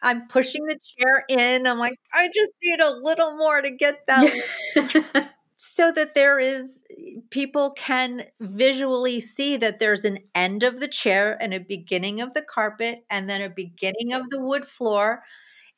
[0.03, 1.67] I'm pushing the chair in.
[1.67, 4.33] I'm like, I just need a little more to get that
[5.65, 6.83] so that there is
[7.31, 12.35] people can visually see that there's an end of the chair and a beginning of
[12.35, 15.23] the carpet and then a beginning of the wood floor.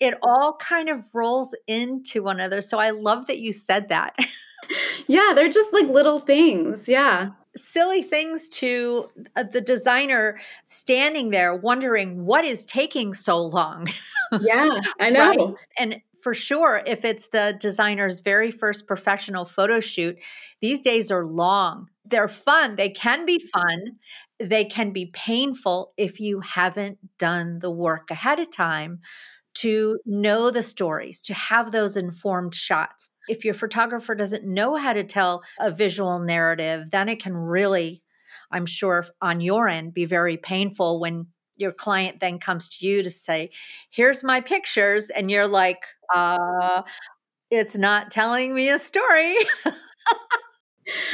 [0.00, 4.16] It all kind of rolls into one another so i love that you said that.
[5.06, 7.32] Yeah they're just like little things yeah.
[7.54, 13.88] Silly things to uh, the designer standing there wondering what is taking so long
[14.40, 15.28] yeah i know.
[15.28, 15.54] Right?
[15.76, 16.82] and for sure.
[16.86, 20.16] If it's the designer's very first professional photo shoot,
[20.62, 21.88] these days are long.
[22.06, 22.76] They're fun.
[22.76, 23.98] They can be fun.
[24.40, 29.00] They can be painful if you haven't done the work ahead of time
[29.56, 33.12] to know the stories, to have those informed shots.
[33.28, 38.02] If your photographer doesn't know how to tell a visual narrative, then it can really,
[38.50, 41.26] I'm sure, on your end, be very painful when
[41.56, 43.50] your client then comes to you to say,
[43.90, 45.10] Here's my pictures.
[45.10, 46.82] And you're like, uh,
[47.50, 49.36] it's not telling me a story.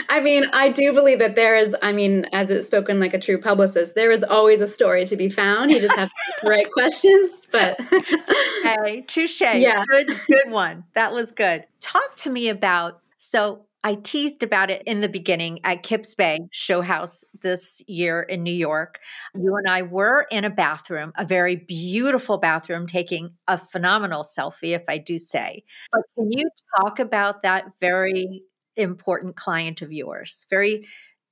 [0.08, 3.18] I mean, I do believe that there is, I mean, as it's spoken like a
[3.18, 5.70] true publicist, there is always a story to be found.
[5.70, 7.46] You just have to ask the right questions.
[7.50, 9.40] But touche, touche.
[9.60, 9.84] Yeah.
[9.88, 10.84] Good, good one.
[10.94, 11.66] That was good.
[11.80, 16.40] Talk to me about so I teased about it in the beginning at Kips Bay
[16.50, 19.00] Show House this year in New York.
[19.34, 24.74] You and I were in a bathroom, a very beautiful bathroom, taking a phenomenal selfie,
[24.74, 25.64] if I do say.
[25.92, 28.42] But can you talk about that very
[28.76, 30.82] important client of yours, very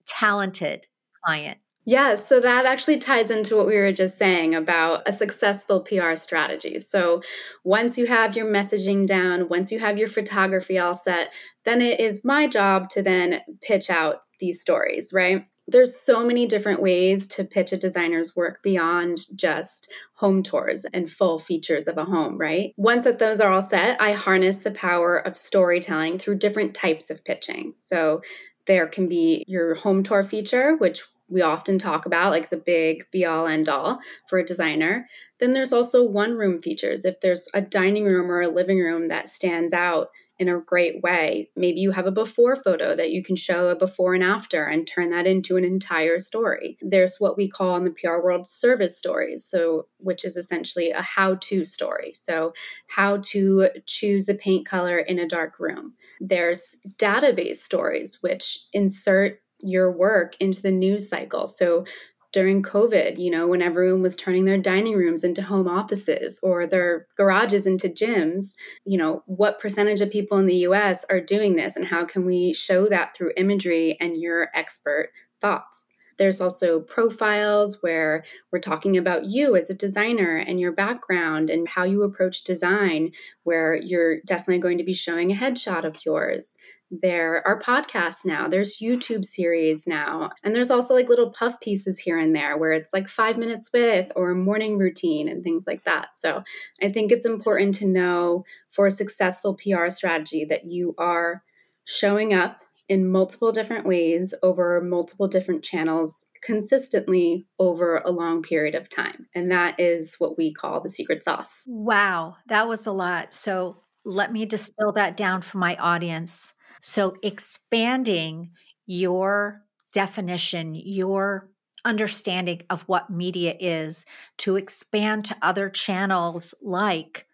[0.06, 0.87] talented
[1.24, 1.58] client.
[1.84, 6.16] Yes, so that actually ties into what we were just saying about a successful PR
[6.16, 6.78] strategy.
[6.80, 7.22] So,
[7.64, 11.32] once you have your messaging down, once you have your photography all set,
[11.68, 15.44] then it is my job to then pitch out these stories, right?
[15.68, 21.11] there's so many different ways to pitch a designer's work beyond just home tours and
[21.11, 22.72] full features of a home, right?
[22.78, 27.11] Once that those are all set, I harness the power of storytelling through different types
[27.11, 27.74] of pitching.
[27.76, 28.22] So
[28.66, 33.04] there can be your home tour feature, which we often talk about, like the big
[33.12, 35.07] be all end all for a designer.
[35.38, 37.04] Then there's also one room features.
[37.04, 41.03] If there's a dining room or a living room that stands out in a great
[41.03, 41.48] way.
[41.57, 44.87] Maybe you have a before photo that you can show a before and after and
[44.87, 46.79] turn that into an entire story.
[46.81, 51.03] There's what we call in the PR world service stories, so which is essentially a
[51.03, 52.12] how-to story.
[52.12, 52.53] So,
[52.88, 55.94] how to choose the paint color in a dark room.
[56.20, 61.46] There's database stories which insert your work into the news cycle.
[61.46, 61.85] So
[62.32, 66.66] during COVID, you know, when everyone was turning their dining rooms into home offices or
[66.66, 71.56] their garages into gyms, you know, what percentage of people in the US are doing
[71.56, 75.10] this and how can we show that through imagery and your expert
[75.40, 75.88] thoughts?
[76.18, 81.68] There's also profiles where we're talking about you as a designer and your background and
[81.68, 83.12] how you approach design,
[83.44, 86.57] where you're definitely going to be showing a headshot of yours.
[86.90, 91.98] There are podcasts now, there's YouTube series now, and there's also like little puff pieces
[91.98, 95.66] here and there where it's like five minutes with or a morning routine and things
[95.66, 96.14] like that.
[96.14, 96.42] So
[96.83, 101.42] I think it's important to know for a successful PR strategy that you are
[101.85, 108.74] showing up in multiple different ways over multiple different channels consistently over a long period
[108.74, 109.27] of time.
[109.35, 111.64] And that is what we call the secret sauce.
[111.66, 113.33] Wow, that was a lot.
[113.33, 116.55] So let me distill that down for my audience.
[116.81, 118.53] So expanding
[118.87, 121.51] your definition, your
[121.85, 124.07] understanding of what media is
[124.38, 127.27] to expand to other channels like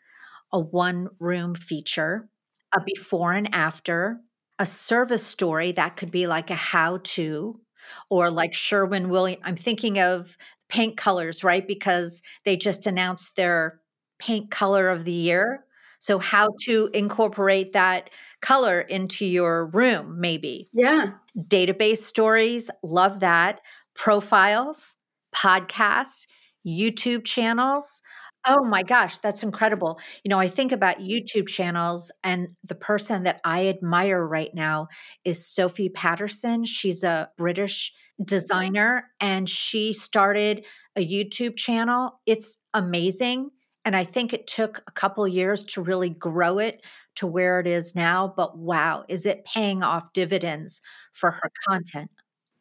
[0.53, 2.29] a one room feature,
[2.75, 4.21] a before and after,
[4.59, 7.61] a service story that could be like a how to
[8.09, 9.43] or like Sherwin Williams.
[9.45, 10.37] I'm thinking of
[10.69, 11.67] paint colors, right?
[11.67, 13.81] Because they just announced their
[14.19, 15.65] paint color of the year.
[15.99, 18.11] So, how to incorporate that
[18.43, 20.69] color into your room, maybe.
[20.73, 21.13] Yeah.
[21.37, 23.61] Database stories, love that.
[23.95, 24.97] Profiles,
[25.35, 26.27] podcasts,
[26.67, 28.03] YouTube channels.
[28.47, 29.99] Oh my gosh, that's incredible.
[30.23, 34.89] You know, I think about YouTube channels, and the person that I admire right now
[35.25, 36.65] is Sophie Paterson.
[36.65, 38.25] She's a British mm-hmm.
[38.25, 42.21] designer, and she started a YouTube channel.
[42.27, 43.51] It's amazing.
[43.87, 46.83] And I think it took a couple years to really grow it
[47.17, 48.33] to where it is now.
[48.35, 50.81] But wow, is it paying off dividends
[51.13, 52.11] for her content?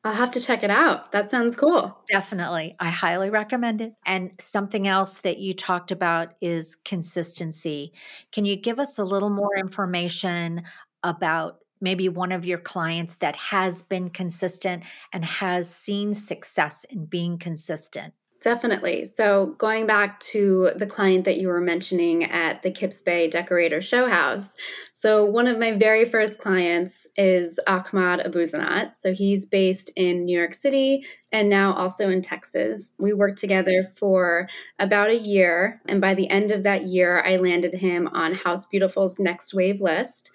[0.03, 1.11] I'll have to check it out.
[1.13, 1.97] That sounds cool.
[2.11, 2.75] Definitely.
[2.79, 3.93] I highly recommend it.
[4.05, 7.93] And something else that you talked about is consistency.
[8.33, 10.63] Can you give us a little more information
[11.03, 17.05] about maybe one of your clients that has been consistent and has seen success in
[17.05, 18.13] being consistent?
[18.43, 19.05] Definitely.
[19.05, 23.79] So, going back to the client that you were mentioning at the Kips Bay Decorator
[23.79, 24.53] Show House.
[24.93, 28.95] So, one of my very first clients is Ahmad Abuzanat.
[28.99, 32.91] So, he's based in New York City and now also in Texas.
[32.99, 35.81] We worked together for about a year.
[35.87, 39.79] And by the end of that year, I landed him on House Beautiful's Next Wave
[39.79, 40.31] list.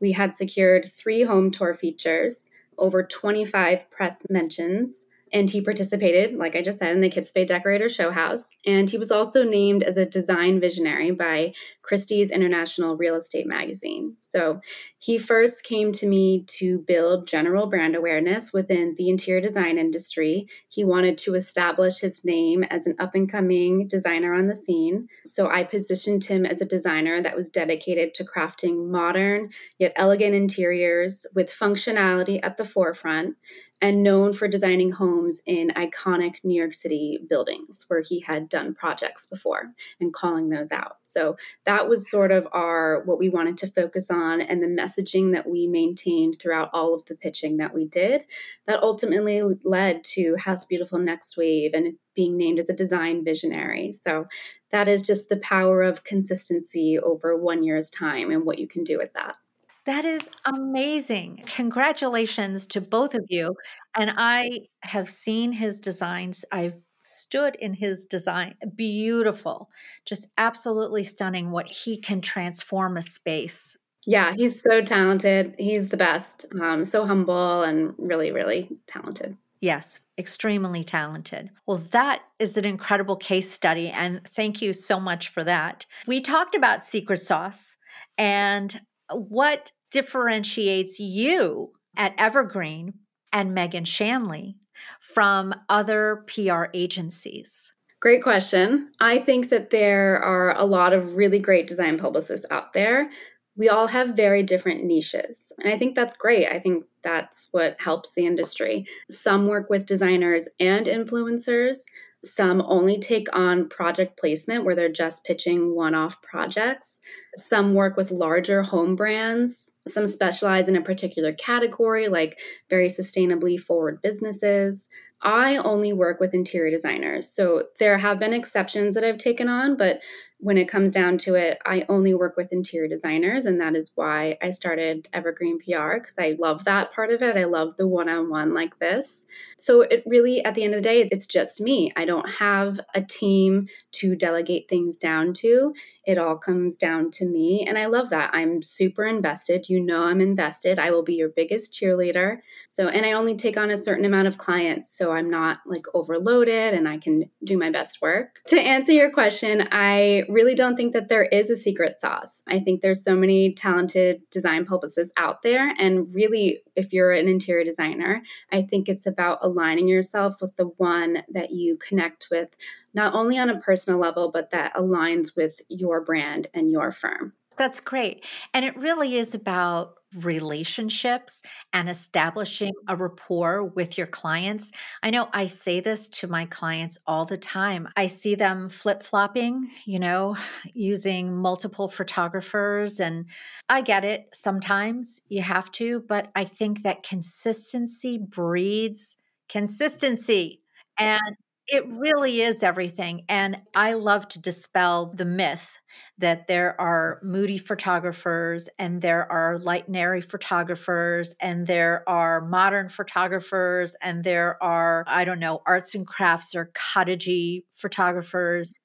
[0.00, 6.54] We had secured three home tour features, over 25 press mentions and he participated, like
[6.54, 8.44] I just said, in the Kips Bay Decorator Show House.
[8.66, 14.16] And he was also named as a design visionary by Christie's International Real Estate Magazine.
[14.20, 14.60] So
[14.98, 20.46] he first came to me to build general brand awareness within the interior design industry.
[20.68, 25.08] He wanted to establish his name as an up and coming designer on the scene.
[25.24, 30.34] So I positioned him as a designer that was dedicated to crafting modern yet elegant
[30.34, 33.36] interiors with functionality at the forefront
[33.82, 38.74] and known for designing homes in iconic New York City buildings where he had done
[38.74, 40.98] projects before and calling those out.
[41.02, 45.32] So that was sort of our what we wanted to focus on and the messaging
[45.32, 48.24] that we maintained throughout all of the pitching that we did
[48.66, 53.92] that ultimately led to House Beautiful Next Wave and being named as a design visionary.
[53.92, 54.26] So
[54.70, 58.84] that is just the power of consistency over one year's time and what you can
[58.84, 59.36] do with that.
[59.84, 61.42] That is amazing.
[61.46, 63.56] Congratulations to both of you.
[63.96, 66.44] And I have seen his designs.
[66.52, 68.54] I've stood in his design.
[68.76, 69.70] Beautiful.
[70.04, 73.76] Just absolutely stunning what he can transform a space.
[74.06, 75.54] Yeah, he's so talented.
[75.58, 76.46] He's the best.
[76.60, 79.36] Um, so humble and really, really talented.
[79.60, 81.50] Yes, extremely talented.
[81.66, 83.90] Well, that is an incredible case study.
[83.90, 85.86] And thank you so much for that.
[86.06, 87.76] We talked about secret sauce
[88.18, 88.80] and
[89.10, 92.94] what differentiates you at Evergreen
[93.32, 94.56] and Meaghan Shanley
[95.00, 97.72] from other PR agencies?
[98.00, 98.90] Great question.
[99.00, 103.10] I think that there are a lot of really great design publicists out there.
[103.54, 105.52] We all have very different niches.
[105.58, 106.48] And I think that's great.
[106.48, 108.86] I think that's what helps the industry.
[109.08, 111.76] Some work with designers and influencers.
[112.24, 117.00] Some only take on project placement where they're just pitching one off projects.
[117.34, 119.72] Some work with larger home brands.
[119.88, 122.38] Some specialize in a particular category, like
[122.70, 124.86] very sustainably forward businesses.
[125.22, 127.28] I only work with interior designers.
[127.28, 130.00] So there have been exceptions that I've taken on, but
[130.42, 133.44] when it comes down to it, I only work with interior designers.
[133.44, 137.36] And that is why I started Evergreen PR because I love that part of it.
[137.36, 139.24] I love the one on one like this.
[139.56, 141.92] So it really, at the end of the day, it's just me.
[141.94, 145.74] I don't have a team to delegate things down to.
[146.04, 147.64] It all comes down to me.
[147.64, 148.34] And I love that.
[148.34, 149.68] I'm super invested.
[149.68, 150.80] You know, I'm invested.
[150.80, 152.38] I will be your biggest cheerleader.
[152.68, 154.98] So, and I only take on a certain amount of clients.
[154.98, 158.40] So I'm not like overloaded and I can do my best work.
[158.48, 162.42] To answer your question, I really don't think that there is a secret sauce.
[162.48, 165.74] I think there's so many talented design publicists out there.
[165.78, 170.66] And really, if you're an interior designer, I think it's about aligning yourself with the
[170.76, 172.48] one that you connect with,
[172.94, 177.34] not only on a personal level, but that aligns with your brand and your firm.
[177.56, 178.24] That's great.
[178.54, 181.42] And it really is about relationships
[181.72, 181.90] and mm-hmm.
[181.90, 184.72] establishing a rapport with your clients.
[185.02, 187.88] I know I say this to my clients all the time.
[187.96, 190.36] I see them flip flopping, you know,
[190.74, 193.00] using multiple photographers.
[193.00, 193.26] And
[193.68, 194.28] I get it.
[194.32, 199.18] Sometimes you have to, but I think that consistency breeds
[199.52, 200.62] consistency.
[200.98, 201.36] And
[201.72, 203.24] it really is everything.
[203.30, 205.78] And I love to dispel the myth
[206.18, 212.42] that there are moody photographers and there are light and airy photographers and there are
[212.42, 218.78] modern photographers and there are, I don't know, arts and crafts or cottagey photographers.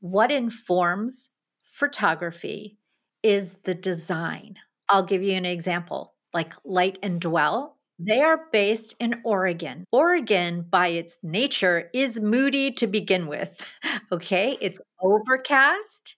[0.00, 1.30] What informs
[1.62, 2.76] photography
[3.22, 4.56] is the design.
[4.88, 9.84] I'll give you an example like Light and Dwell they are based in Oregon.
[9.92, 13.78] Oregon, by its nature, is moody to begin with.
[14.12, 14.58] Okay.
[14.60, 16.16] It's overcast,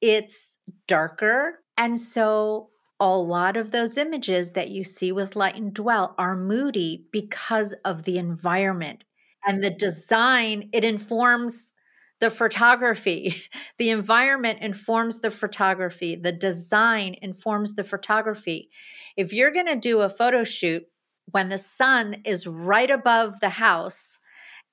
[0.00, 0.58] it's
[0.88, 1.60] darker.
[1.76, 2.70] And so
[3.00, 7.74] a lot of those images that you see with Light and Dwell are moody because
[7.84, 9.04] of the environment
[9.46, 10.68] and the design.
[10.72, 11.72] It informs
[12.20, 13.34] the photography.
[13.78, 16.14] The environment informs the photography.
[16.14, 18.70] The design informs the photography.
[19.16, 20.84] If you're going to do a photo shoot
[21.30, 24.18] when the sun is right above the house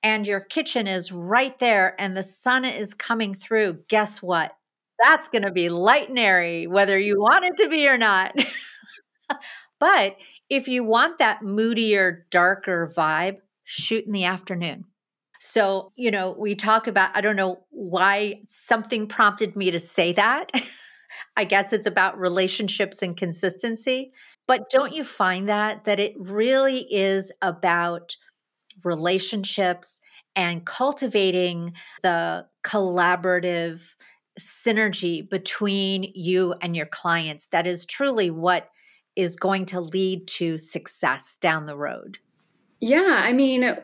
[0.02, 4.52] and your kitchen is right there and the sun is coming through, guess what?
[5.02, 8.34] That's going to be light and airy, whether you want it to be or not.
[9.80, 10.16] but
[10.48, 14.84] if you want that moodier, darker vibe, shoot in the afternoon.
[15.38, 20.12] So, you know, we talk about, I don't know why something prompted me to say
[20.12, 20.52] that.
[21.36, 24.12] I guess it's about relationships and consistency.
[24.50, 28.16] But don't you find that that it really is about
[28.82, 30.00] relationships
[30.34, 33.94] and cultivating the collaborative
[34.40, 38.70] synergy between you and your clients that is truly what
[39.14, 42.18] is going to lead to success down the road.
[42.80, 43.76] Yeah, I mean, uh,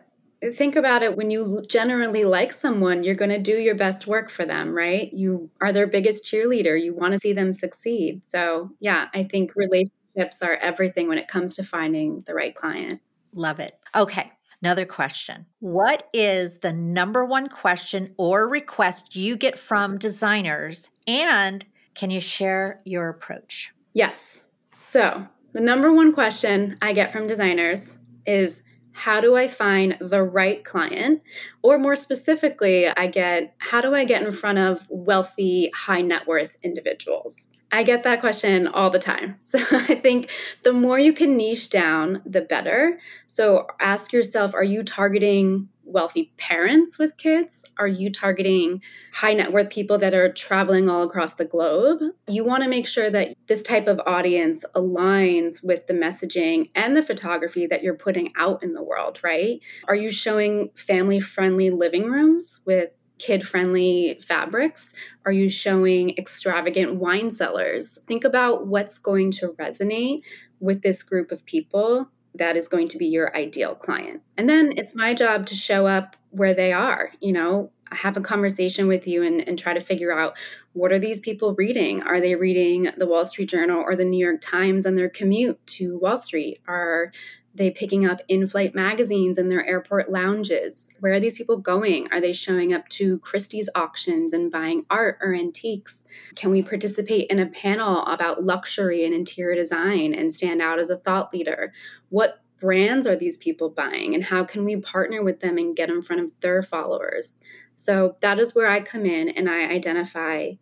[0.53, 4.31] think about it when you generally like someone, you're going to do your best work
[4.31, 5.13] for them, right?
[5.13, 6.83] You are their biggest cheerleader.
[6.83, 8.27] You want to see them succeed.
[8.27, 9.96] So, yeah, I think relationships
[10.43, 13.01] are everything when it comes to finding the right client.
[13.35, 13.79] Love it.
[13.95, 14.33] Okay.
[14.63, 15.47] Another question.
[15.61, 20.89] What is the number one question or request you get from designers?
[21.07, 21.65] And
[21.95, 23.73] can you share your approach?
[23.93, 24.41] Yes.
[24.79, 28.63] So, the number one question I get from designers is
[28.93, 31.23] how do I find the right client?
[31.63, 36.27] Or more specifically, I get how do I get in front of wealthy, high net
[36.27, 37.49] worth individuals?
[37.73, 39.37] I get that question all the time.
[39.47, 40.31] So I think
[40.65, 42.99] the more you can niche down, the better.
[43.27, 47.65] So ask yourself are you targeting wealthy parents with kids?
[47.79, 52.01] Are you targeting high net worth people that are traveling all across the globe?
[52.27, 56.97] You want to make sure that this type of audience aligns with the messaging and
[56.97, 59.61] the photography that you're putting out in the world, right?
[59.87, 64.93] Are you showing family friendly living rooms with kid friendly fabrics?
[65.25, 67.99] Are you showing extravagant wine cellars?
[68.07, 70.23] Think about what's going to resonate
[70.61, 74.23] with this group of people that is going to be your ideal client.
[74.37, 78.21] And then it's my job to show up where they are, you know, have a
[78.21, 80.37] conversation with you and, and try to figure out
[80.73, 82.03] what are these people reading?
[82.03, 85.65] Are they reading the Wall Street Journal or the New York Times on their commute
[85.67, 86.61] to Wall Street?
[86.67, 87.13] Are
[87.57, 90.89] they picking up in-flight magazines in their airport lounges?
[91.01, 92.09] Where are these people going?
[92.13, 96.05] Are they showing up to Christie's auctions and buying art or antiques?
[96.35, 100.91] Can we participate in a panel about luxury and interior design and stand out as
[100.91, 101.73] a thought leader?
[102.11, 105.91] What brands are these people buying and how can we partner with them and get
[105.91, 107.41] in front of their followers?
[107.75, 110.53] So that is where I come in and I identify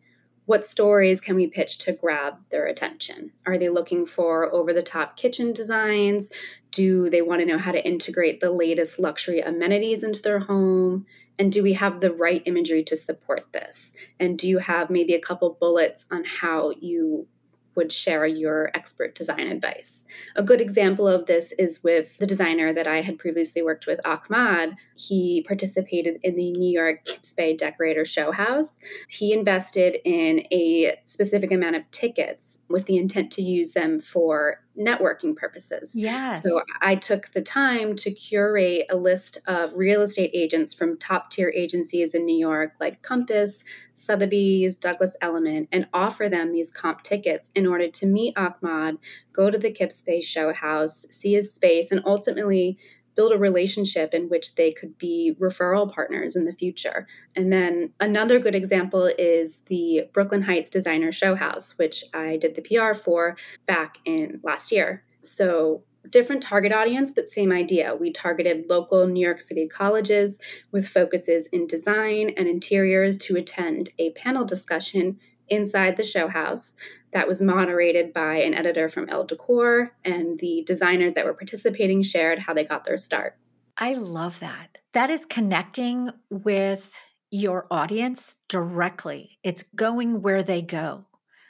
[0.46, 3.32] what stories can we pitch to grab their attention?
[3.46, 6.30] Are they looking for over the top kitchen designs?
[6.74, 11.06] Do they want to know how to integrate the latest luxury amenities into their home?
[11.38, 13.92] And do we have the right imagery to support this?
[14.18, 17.28] And do you have maybe a couple bullets on how you
[17.76, 20.04] would share your expert design advice.
[20.36, 24.00] A good example of this is with the designer that I had previously worked with,
[24.04, 24.76] Ahmad.
[24.96, 28.78] He participated in the New York Kips Bay Decorator Show House.
[29.08, 34.60] He invested in a specific amount of tickets with the intent to use them for
[34.78, 35.92] networking purposes.
[35.94, 36.42] Yes.
[36.42, 41.30] So I took the time to curate a list of real estate agents from top
[41.30, 43.62] tier agencies in New York, like Compass,
[43.92, 48.96] Sotheby's, Douglas Elliman, and offer them these comp tickets in order to meet Ahmad,
[49.32, 52.78] go to the Kips Space Show House, see his space, and ultimately
[53.14, 57.06] build a relationship in which they could be referral partners in the future.
[57.36, 62.54] And then another good example is the Brooklyn Heights Designer Show House, which I did
[62.54, 63.36] the PR for
[63.66, 65.04] back in last year.
[65.22, 67.94] So different target audience, but same idea.
[67.94, 70.38] We targeted local New York City colleges
[70.70, 76.74] with focuses in design and interiors to attend a panel discussion inside the show house
[77.14, 82.02] that was moderated by an editor from Elle Decor, and the designers that were participating
[82.02, 83.38] shared how they got their start.
[83.78, 84.78] I love that.
[84.92, 86.96] That is connecting with
[87.30, 89.38] your audience directly.
[89.42, 91.06] It's going where they go,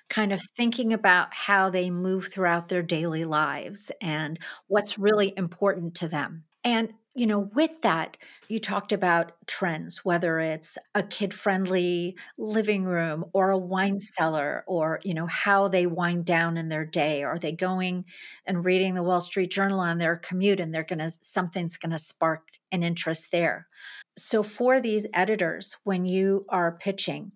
[0.09, 4.39] kind of thinking about how they move throughout their daily lives and
[4.69, 6.45] what's really important to them.
[6.62, 8.17] And you know, with that,
[8.49, 14.65] you talked about trends, whether it's a kid friendly living room or a wine cellar,
[14.67, 17.23] or, you know, how they wind down in their day.
[17.23, 18.05] Are they going
[18.47, 21.93] and reading the Wall Street Journal on their commute and they're going to, something's going
[21.93, 23.69] to spark an interest there?
[24.17, 27.33] So, for these editors, when you are pitching,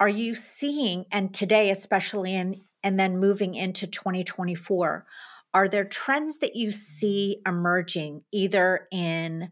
[0.00, 5.06] are you seeing, and today, especially in, and then moving into 2024,
[5.54, 9.50] are there trends that you see emerging either in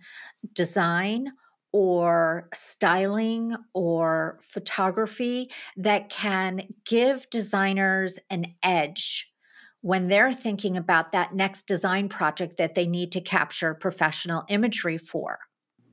[0.53, 1.32] design
[1.72, 9.30] or styling or photography that can give designers an edge
[9.82, 14.99] when they're thinking about that next design project that they need to capture professional imagery
[14.99, 15.38] for?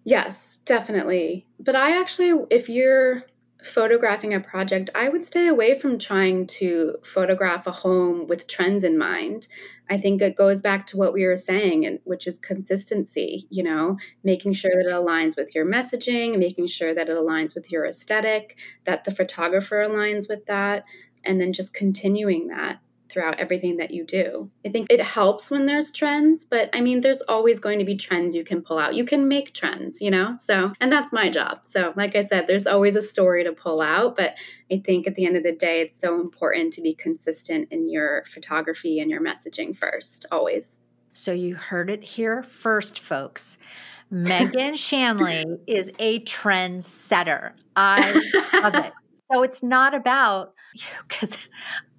[0.06, 1.48] Yes, definitely.
[1.60, 3.24] But I actually, if you're
[3.64, 8.84] photographing a project, I would stay away from trying to photograph a home with trends
[8.84, 9.48] in mind.
[9.90, 13.98] I think it goes back to what we were saying, which is consistency, you know,
[14.24, 17.86] making sure that it aligns with your messaging, making sure that it aligns with your
[17.86, 20.84] aesthetic, that the photographer aligns with that,
[21.24, 22.80] and then just continuing that
[23.14, 24.50] throughout everything that you do.
[24.66, 27.96] I think it helps when there's trends, but I mean, there's always going to be
[27.96, 28.96] trends you can pull out.
[28.96, 30.34] You can make trends, you know?
[30.34, 31.60] So, and that's my job.
[31.66, 34.36] So, like I said, there's always a story to pull out, but
[34.72, 37.88] I think at the end of the day, it's so important to be consistent in
[37.88, 40.82] your photography and your messaging first, always.
[41.14, 43.60] So, you heard it here first, folks.
[44.14, 47.54] Meaghan Shanley is a trendsetter.
[47.76, 48.14] I
[48.54, 48.94] love it.
[49.34, 50.54] So it's not about
[51.08, 51.38] because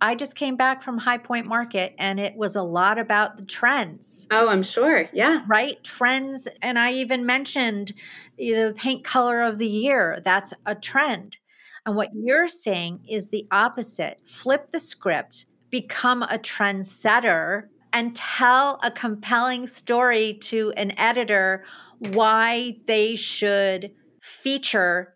[0.00, 3.44] I just came back from High Point Market and it was a lot about the
[3.44, 4.26] trends.
[4.30, 5.08] Oh, I'm sure.
[5.12, 5.42] Yeah.
[5.46, 5.82] Right?
[5.82, 6.46] Trends.
[6.62, 7.92] And I even mentioned
[8.38, 10.20] the paint color of the year.
[10.24, 11.38] That's a trend.
[11.86, 18.80] And what you're saying is the opposite flip the script, become a trendsetter, and tell
[18.82, 21.64] a compelling story to an editor
[21.98, 25.14] why they should feature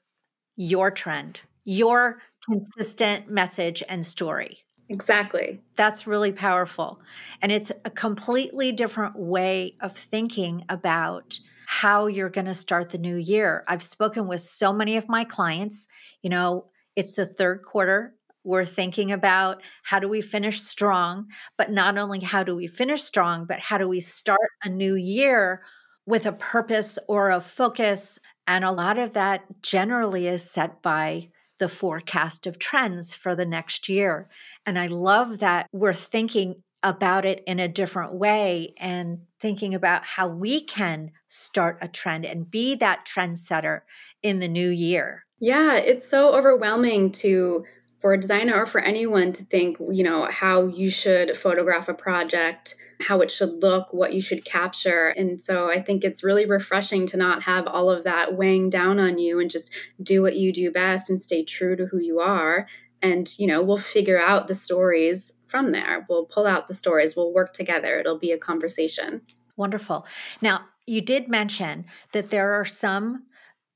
[0.56, 4.64] your trend, your consistent message and story.
[4.88, 5.60] Exactly.
[5.76, 7.00] That's really powerful.
[7.42, 12.96] And it's a completely different way of thinking about how you're going to start the
[12.98, 13.64] new year.
[13.68, 15.86] I've spoken with so many of my clients.
[16.22, 16.66] You know,
[16.96, 18.14] it's the third quarter.
[18.44, 21.26] We're thinking about how do we finish strong,
[21.58, 24.94] but not only how do we finish strong, but how do we start a new
[24.94, 25.62] year
[26.06, 28.18] with a purpose or a focus.
[28.46, 31.28] And a lot of that generally is set by
[31.58, 34.28] the forecast of trends for the next year.
[34.64, 40.04] And I love that we're thinking about it in a different way and thinking about
[40.04, 43.80] how we can start a trend and be that trendsetter
[44.22, 45.24] in the new year.
[45.40, 47.64] Yeah, it's so overwhelming to
[48.00, 51.94] for a designer or for anyone to think, you know, how you should photograph a
[51.94, 55.08] project, how it should look, what you should capture.
[55.08, 59.00] And so I think it's really refreshing to not have all of that weighing down
[59.00, 59.72] on you and just
[60.02, 62.66] do what you do best and stay true to who you are.
[63.02, 66.06] And, you know, we'll figure out the stories from there.
[66.08, 67.98] We'll pull out the stories, we'll work together.
[67.98, 69.22] It'll be a conversation.
[69.56, 70.06] Wonderful.
[70.40, 73.24] Now, you did mention that there are some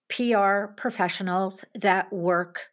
[0.08, 2.71] PR professionals that work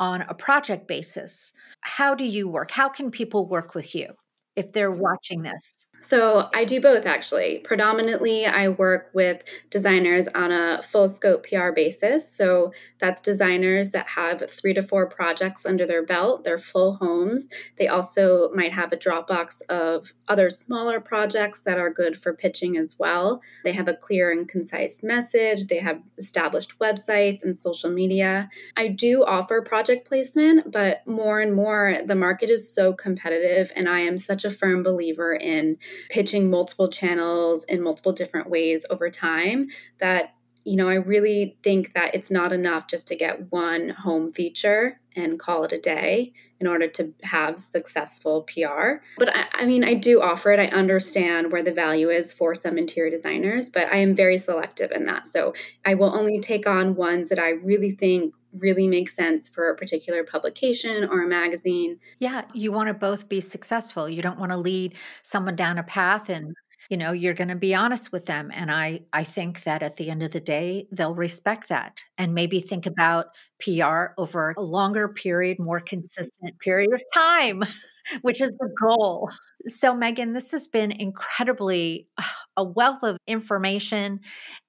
[0.00, 1.52] on a project basis.
[1.80, 2.70] How do you work?
[2.70, 4.14] How can people work with you
[4.56, 5.86] if they're watching this?
[5.98, 7.60] So I do both actually.
[7.64, 12.30] Predominantly, I work with designers on a full scope PR basis.
[12.30, 17.48] So that's designers that have three to four projects under their belt, they're full homes.
[17.76, 22.76] They also might have a Dropbox of other smaller projects that are good for pitching
[22.76, 23.40] as well.
[23.64, 28.48] They have a clear and concise message, they have established websites and social media.
[28.76, 33.88] I do offer project placement, but more and more the market is so competitive, and
[33.88, 35.76] I am such a firm believer in
[36.10, 39.68] pitching multiple channels in multiple different ways over time
[39.98, 44.32] that you know, I really think that it's not enough just to get one home
[44.32, 49.04] feature and call it a day in order to have successful PR.
[49.18, 50.58] But I, I, mean, I do offer it.
[50.58, 54.90] I understand where the value is for some interior designers, but I am very selective
[54.90, 55.26] in that.
[55.26, 55.52] So
[55.84, 59.76] I will only take on ones that I really think really make sense for a
[59.76, 61.98] particular publication or a magazine.
[62.20, 64.08] Yeah, you want to both be successful.
[64.08, 66.54] You don't want to lead someone down a path and
[66.90, 69.96] you know you're going to be honest with them and i i think that at
[69.96, 73.26] the end of the day they'll respect that and maybe think about
[73.58, 77.62] pr over a longer period more consistent period of time
[78.22, 79.30] which is the goal
[79.66, 82.06] so meaghan this has been incredibly
[82.56, 84.20] a wealth of information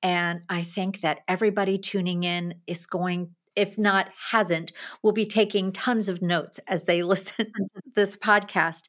[0.02, 4.72] and i think that everybody tuning in is going if not hasn't,
[5.04, 8.84] will be taking tons of notes as they listen to this podcast.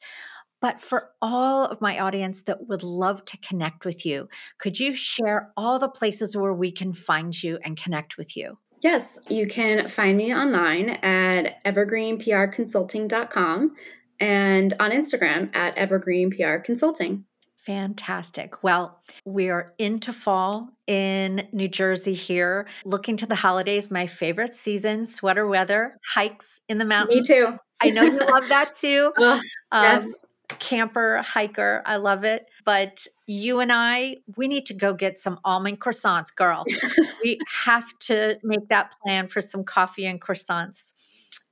[0.61, 4.95] But for all of my audience that would love to connect with you, could you
[4.95, 8.59] share all the places where we can find you and connect with you?
[8.83, 13.77] Yes, you can find me online at evergreenprconsulting.com
[14.21, 17.23] and on Instagram at evergreenprconsulting.
[17.67, 18.63] Fantastic.
[18.63, 22.69] Well, we are into fall in New Jersey here.
[22.85, 27.29] Looking to the holidays, my favorite season, sweater weather, hikes in the mountains.
[27.29, 27.59] Me too.
[27.81, 29.13] I know you love that too.
[29.19, 29.43] Oh,
[29.73, 30.05] yes.
[30.05, 30.13] Um,
[30.61, 31.83] camper, hiker.
[31.85, 32.47] I love it.
[32.65, 36.65] But you and I, we need to go get some almond croissants, girl.
[37.25, 40.93] we have to make that plan for some coffee and croissants.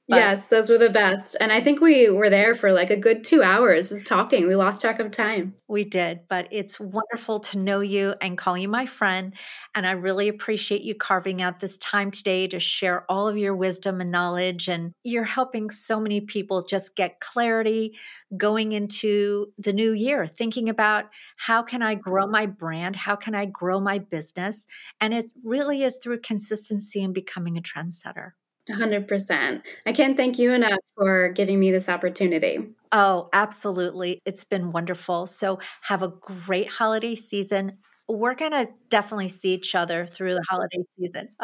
[0.09, 1.35] But yes, those were the best.
[1.41, 4.47] And I think we were there for like a good two hours just talking.
[4.47, 5.55] We lost track of time.
[5.67, 9.33] We did, but it's wonderful to know you and call you my friend.
[9.75, 13.57] And I really appreciate you carving out this time today to share all of your
[13.57, 14.69] wisdom and knowledge.
[14.69, 17.97] And you're helping so many people just get clarity
[18.37, 21.07] going into the new year, thinking about
[21.39, 22.95] how can I grow my brand?
[22.95, 24.67] How can I grow my business?
[25.01, 28.33] And it really is through consistency and becoming a trendsetter.
[28.71, 29.63] 100%.
[29.87, 32.59] I can't thank you enough for giving me this opportunity.
[32.93, 34.21] Oh, absolutely.
[34.25, 35.27] It's been wonderful.
[35.27, 37.79] So, have a great holiday season.
[38.07, 41.29] We're going to definitely see each other through the holiday season.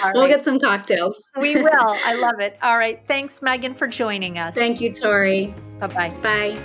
[0.00, 0.12] Okay.
[0.14, 1.20] we'll get some cocktails.
[1.40, 1.70] we will.
[1.72, 2.56] I love it.
[2.62, 3.00] All right.
[3.06, 4.54] Thanks, Meaghan, for joining us.
[4.54, 5.52] Thank you, Tori.
[5.80, 6.10] Bye bye.
[6.22, 6.58] Bye.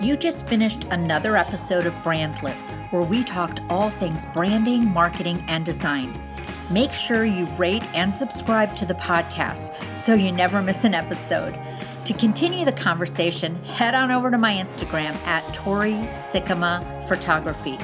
[0.00, 2.56] You just finished another episode of Brand Lift
[2.92, 6.12] where we talked all things branding, marketing, and design.
[6.70, 11.56] Make sure you rate and subscribe to the podcast so you never miss an episode.
[12.06, 17.78] To continue the conversation, head on over to my Instagram at Tori Sikkema Photography.